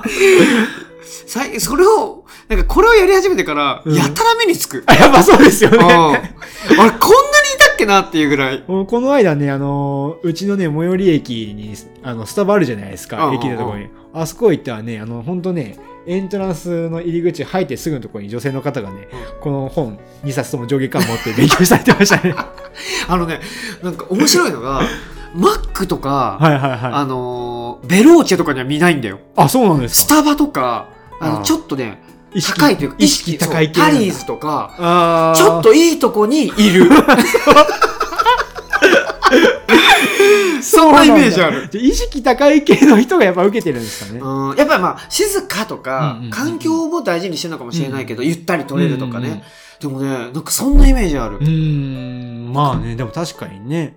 [1.26, 4.82] さいそれを、なんかこれをやり始めてから、うんやたら目につく。
[4.86, 5.78] あ、やっぱそうですようん。
[5.78, 5.86] ね。
[5.86, 6.20] あれ、
[6.74, 6.90] こんなにい
[7.58, 8.64] たっけなっていうぐらい。
[8.66, 13.88] この間ね、あのーうちのね、最寄り駅に、あの、スタバあるじゃないですか、駅のところに。
[14.12, 15.76] あそこ行ったらね、あの、ほんとね、
[16.06, 19.08] エントランスの入り口入ってすぐのところに女性の方がね、
[19.40, 22.34] この本2冊とも上下巻持って勉強されてましたね。
[23.08, 23.40] あのね、
[23.82, 24.82] なんか面白いのが、
[25.34, 26.92] マックとか、はいはいはい。
[26.92, 29.18] あのーベローチェとかには見ないんだよ。
[29.36, 30.14] あ、そうなんですか。
[30.14, 30.88] スタバとか、
[31.20, 32.02] あのちょっとね、
[32.56, 36.88] 高いというか、意識高い系タリーズとか、ちょっといいとこにいる。
[40.66, 41.68] そんなイメージある。
[41.74, 44.20] 意識高い系の人がやっぱ受けてるんですかね。
[44.20, 49.42] うん、やっぱりまあ静かとか、環境も大事にしてるのかもしれないけど、ゆったり取れるとかね、
[49.80, 51.36] でもねなんかそんなイメージある。
[51.36, 53.96] う、ーん、まあね、でも確かにね。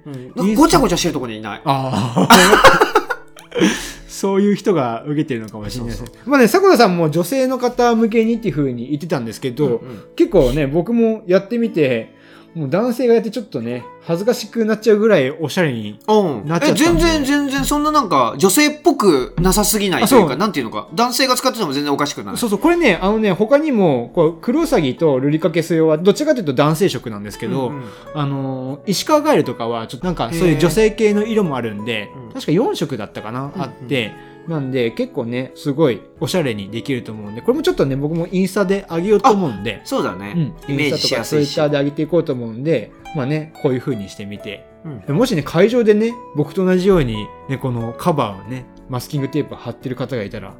[0.55, 1.61] ごちゃごちゃしてるとこにいない。
[1.63, 2.30] ああ。
[4.07, 6.09] そういう人が受けてるのかもしれないですね。
[6.26, 10.03] まあね、迫田さんも女性の方向けにっていう風に言ってたんですけど、うんうん。
[10.15, 12.16] 結構ね、僕もやってみて、
[12.58, 15.99] もう男性がやってちょっとね、恥ずかしくなっちゃうぐらいおしゃれに。
[16.08, 16.47] うん。
[16.47, 16.82] なっちゃったんで。
[16.82, 20.88] え全然全然そんななんか女性っぽくなさすぎないというかなんていうのか。
[20.95, 22.38] 男性が使ってても全然おかしくない。
[22.38, 27.84] そうそう、これね、あのね、他にも、こう、クロウサギとルリカケス用は、どっちかというと男性色なんですけど、うんうん。
[28.16, 33.62] あのー石川ガエルとかは、ちょっとなんか、そういう女性系の色もあるんでうん、確か4色だったかな、うん。
[33.62, 34.14] あって、
[34.47, 44.65] なんで、結構ね、すごいおしゃれにできると思うんで、これもちょっとね、僕もインスタで上げようと思うんで、そうだね、うん、インスタとかツイッターで上げていこうと思うんで、まあね、こういう風にしてみて。
[44.85, 50.55] うんでもしね、会場でね、僕と同じように、ね、このカバーをね、マスキングテープ貼ってる方がいたら、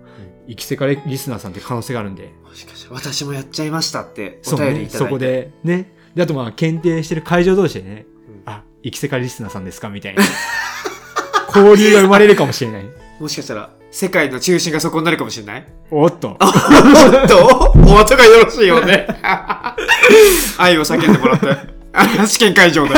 [0.49, 5.93] 生きせかれリスナーさんって可能性があるんで、もしかして私もやっちゃいましたっておそうね、便りいただいてそこでね。
[6.13, 8.05] で、あとまあ、検定してる会場同士でね、
[8.45, 9.89] うんあ、生きせかリスナーさんですか？
[9.89, 10.23] みたいな。
[11.55, 12.85] 交流が生まれるかもしれない。
[13.19, 15.65] もしかしたら世界の中心がそこになるかもしれない？
[15.91, 16.38] おっと。
[16.41, 17.73] おっと？
[17.93, 19.07] お後がよろしいよね。
[20.57, 21.47] 愛を叫んでもらって。
[21.93, 22.93] あ試験会場で。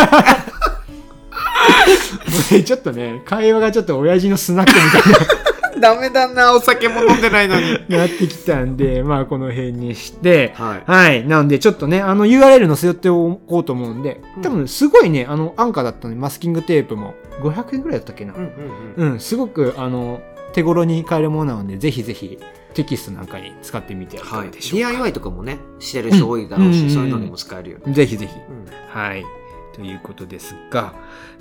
[2.63, 7.79] ちょっとね会話がちょっと親父のスナックみたい ダメだなお酒も飲んでないのに。
[7.87, 10.53] になってきたんでまあこの辺にして。
[10.55, 10.91] はい。
[10.91, 11.25] はい。
[11.25, 17.13] なんで、ちょっとね、あの URL 載せておこうと思うんで、多分すごいね、あの、安価だったので、マスキングテープも。
[17.41, 18.33] 500円ぐらいだったっけな。
[18.33, 18.39] うん。
[18.39, 18.49] うん
[18.97, 19.11] うん。
[19.13, 20.19] うん、すごく、あの、
[20.53, 22.39] 手頃に買えるものなので、ぜひぜひ、
[22.73, 24.51] テキストなんかに使ってみてはい。
[24.51, 28.33] DIY とかもねしてる人多いだろうし、うんそういうのにも使えるよね、ぜひぜひ。
[28.35, 29.25] うんはい。
[29.73, 30.93] ということですが、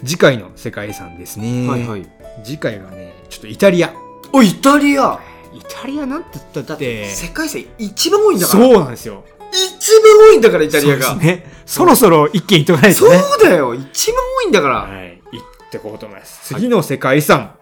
[0.04, 1.68] 次回の世界遺産ですね。
[1.68, 2.06] はいはい
[2.44, 3.92] 次回がね、ちょっとイタリア。
[4.32, 5.18] おイタリア
[5.52, 9.24] イタリアなんて言ったってて、世界遺産一番多いんだからそうなんですよ。
[9.50, 11.52] 一番多いんだからイタリアがそうですね。
[11.66, 13.22] そろそろ一気に言っとかないとそうね。
[13.42, 15.20] だよ一番多いんだから、はい。
[15.32, 16.54] 行ってこうと思います。
[16.54, 17.57] 次の世界遺産。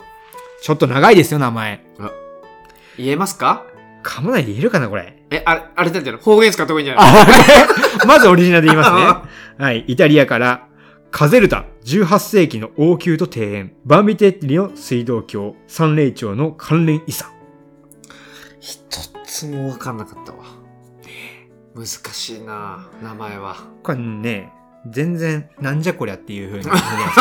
[0.66, 1.80] ちょっと長いですよ、名前。
[2.98, 3.64] 言えますか？
[4.02, 5.22] 噛まないで言えるかな、これ。
[5.30, 7.06] えあれあれなんて方言使った方がいいんじゃない？
[8.02, 9.28] あ まずオリジナルで言いますね。
[9.64, 9.84] はい。
[9.86, 10.66] イタリアから、
[11.12, 17.30] カゼルタ、18世紀の王宮と庭園、バンビテッリの水道橋、三霊町の関連遺産。
[18.58, 18.76] 一
[19.24, 20.38] つも分かんなかったわ
[21.76, 23.54] 難しいな名前は
[23.84, 24.52] これね、
[24.90, 27.20] 全然、なんじゃこりゃっていう風に思います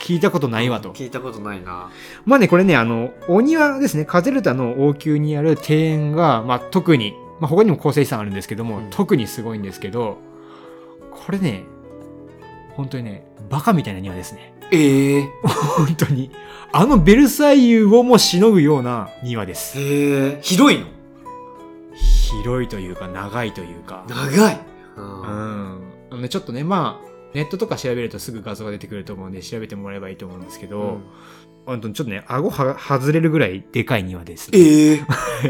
[0.06, 0.92] 聞いたことないわと。
[0.92, 1.90] 聞いたことないな
[2.24, 10.18] まあね、これね、あの、お庭ですね、カゼルタの王宮にある庭園が、まあ特に、まあ他にも構成遺産あるんですけども、うん特にすごいんですけど、
[11.10, 11.64] これね、
[12.74, 14.54] 本当にね、バカみたいな庭ですね。
[14.72, 15.28] ええ
[15.78, 16.30] 本当に。
[16.72, 19.78] あのベルサイユをもしのぐような庭です。
[19.78, 20.86] へえ広いの？
[22.42, 24.04] 広いというか、長いというか。
[24.08, 24.60] 長い、
[24.96, 25.65] ううんん。
[26.16, 31.00] あのねちょっとね、まあ、ネットとか調べるとすぐ画像が出てくると思うんで、調べてもらえばいいと思うんですけど、
[31.66, 34.58] 本当にちょっとね、顎は外れるぐらいでかい庭です、ね。
[34.58, 34.96] ええ。
[34.96, 35.48] は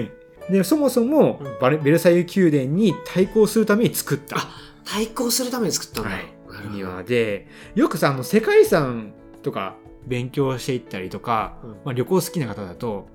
[0.49, 0.53] い。
[0.53, 1.41] で、そもそも
[1.83, 4.37] ベルサイユ宮殿に対抗するために作った、
[4.85, 6.27] 対抗するために作ったんだ、はい。
[6.73, 7.47] 庭で、
[7.77, 9.13] よくさ、あの、世界遺産
[9.43, 11.71] とか勉強していったりとか、うん。
[11.71, 13.09] まあ、旅行好きな方だと、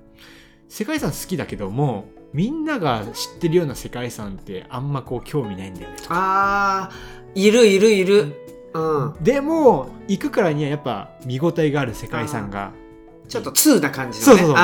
[0.68, 5.96] 世界遺産好きだけども、みんなが知ってるような世界遺産ってあんまこう興味ないんだよね。
[6.08, 8.34] あーいるいるいる。
[8.74, 9.14] うん。
[9.20, 12.72] でも、行くからにはやっぱ見応えがある世界遺産が、
[13.28, 14.38] ちょっと通な感じのね。
[14.40, 14.62] そうそうそ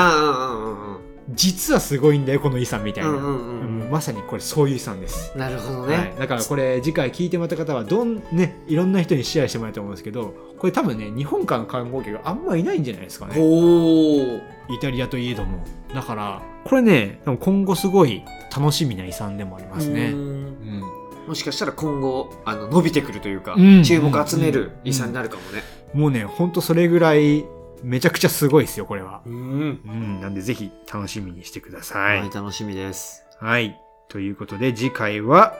[0.95, 0.99] う。
[1.31, 3.11] 実はすごいんだよ、この遺産みたいな。
[3.11, 3.89] うんうんうんうん。
[3.89, 5.35] まさにこれそういう遺産です。
[5.35, 13.35] なるほどはねい、だからこれ次回聞いてもらった方はどんねいろんな人にシェアしてもらえると思うんですけどこれ多分ね日本からの観光客があんまいないんじゃないですかね。
[13.35, 15.63] イタリアといえども。
[15.93, 18.23] だからこれね今後すごい
[18.55, 20.11] 楽しみな遺産でもありますね。
[20.11, 20.83] ううんん
[21.29, 25.63] もしかしたら今後あの伸びてくるというか、うん注目集める遺産になるかもね。
[25.93, 27.45] もうねほんとそれぐらい
[27.83, 29.21] めちゃくちゃすごいですよこれは。
[29.25, 32.19] うん、うんなんでぜひ楽しみにしてください。
[32.21, 33.23] はい楽しみです。
[33.39, 33.79] はい。
[34.09, 35.55] ということで、次回は、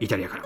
[0.00, 0.44] イタリアから。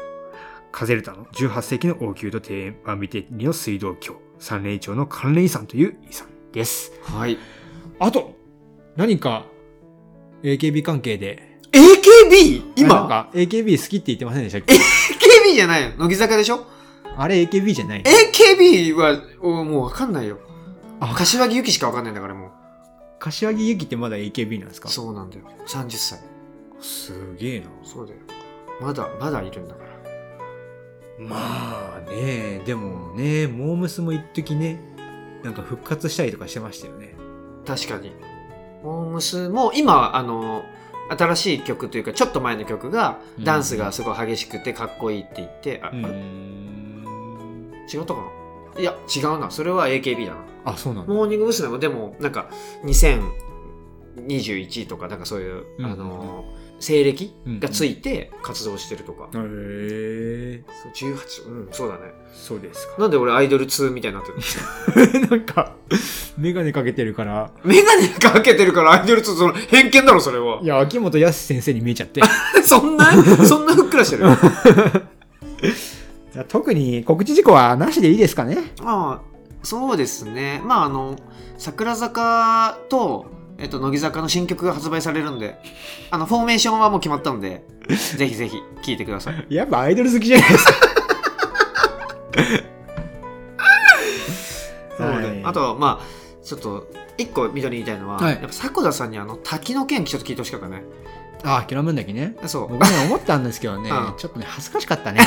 [0.71, 6.93] カゼルタの18世紀の王宮と庭園、バンビテの水道橋、三霊町の関連遺産という遺産です。
[7.03, 7.37] はい。
[7.99, 8.37] あと、
[8.95, 9.47] 何か、
[10.45, 15.91] AKB 関係で、AKB なん今か、AKB 好きって言ってませんでしたっけ？AKB じゃないよ。
[15.99, 16.67] 乃木坂でしょ？
[17.17, 18.03] あれ AKB じゃない。
[18.03, 20.39] AKB はおもうわかんないよ。
[21.01, 21.15] あ。
[21.15, 22.51] 柏木由紀しかわかんないんだからも
[23.19, 24.89] 柏木由紀ってまだ AKB なんですか？
[24.89, 25.45] うそうなんだよ。
[25.67, 26.21] 30歳。
[26.81, 27.67] すげえな。
[27.85, 28.19] そうだよ。
[28.81, 29.91] まだまだいるんだから。
[31.19, 31.37] ま
[32.07, 34.81] あね、でもね、モームスも一時ね、
[35.45, 37.15] なんか復活したりとかしてましたよね。
[37.67, 38.13] 確かに。
[38.83, 40.63] モームスも今あの
[41.19, 45.97] 新しい曲というかちょっと前の曲がうんダンスがすごい激しくてかっこいいって言って、ああ。
[47.93, 48.21] 違ったか
[48.77, 48.81] な？
[48.81, 51.13] いや違うなそれは AKB だなあ、そうなんだ。
[51.13, 51.69] モーニング娘。
[51.69, 52.49] もでもなんか
[52.85, 56.45] 2021とかなんかそういう、うんあの
[56.81, 62.01] 西暦がついて活動してるとか、へえそう18うんそうだね。
[62.33, 62.95] そうですか。
[62.99, 64.33] なんで俺アイドル2みたいになって
[65.19, 65.75] る なんか、
[66.39, 70.61] メガネかけてるから、メガネかけてるからアイドル2その偏見だろそれは。
[70.63, 72.23] いや、秋元康先生に見えちゃって。
[72.65, 73.13] そんな
[73.45, 74.25] そんなふっくらしてる？
[76.49, 78.57] 特に告知事項はなしでいいですかね？
[78.83, 79.31] まあ
[79.63, 80.63] そうですね。
[80.65, 81.17] まああの
[81.59, 83.27] 桜坂と、
[83.61, 85.59] えっと、乃木坂の新曲が発売されるんで
[86.11, 87.63] あのフォーメーションはもう決まったんで
[88.17, 89.47] ぜひぜひ聴いてください。
[89.55, 90.73] やっぱアイドル好きじゃないですか。
[94.97, 95.45] そうで、はい。
[95.45, 96.87] あとはまあちょっと
[97.19, 98.33] 一個緑に言いたいのは、はい。
[98.35, 100.85] やっぱ迫田さんにあの滝の件ちょっと聞いてほしかったね。
[101.43, 102.37] あ、キラムンだけね。
[102.47, 102.69] そう。
[102.69, 103.91] 僕ね、思ったんですけどね。
[103.91, 105.21] うん、ちょっとね、恥ずかしかったね。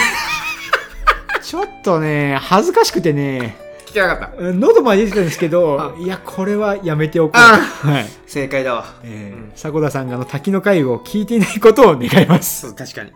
[1.42, 3.58] ちょっとね、恥ずかしくてね、
[3.94, 4.38] 聞けなかった。
[4.38, 7.38] うん喉まで出てたんですけどあ、いや、これはやめておこう。
[7.38, 8.06] あはい。
[8.26, 8.86] 正解だわ。
[9.04, 12.68] えーうん迫田さんがあの滝の会を聞いていないことを願います。
[12.68, 13.12] そう、確かに。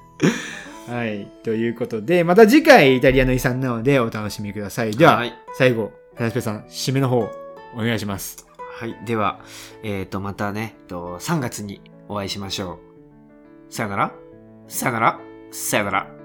[0.88, 1.28] はい。
[1.44, 4.96] ということで、また次回イタリアの遺産なのでお楽しみください。
[4.96, 7.28] では、はい最後、花スペさん、締めの方、
[7.76, 8.46] お願いします。
[8.58, 8.96] はい。
[9.06, 9.40] では、
[9.84, 12.80] えっ、と、またね、えっと、3月にお会いしましょ
[13.70, 13.74] う。
[13.74, 14.12] さよなら。
[14.68, 15.20] さよなら。
[15.52, 16.17] さよなら。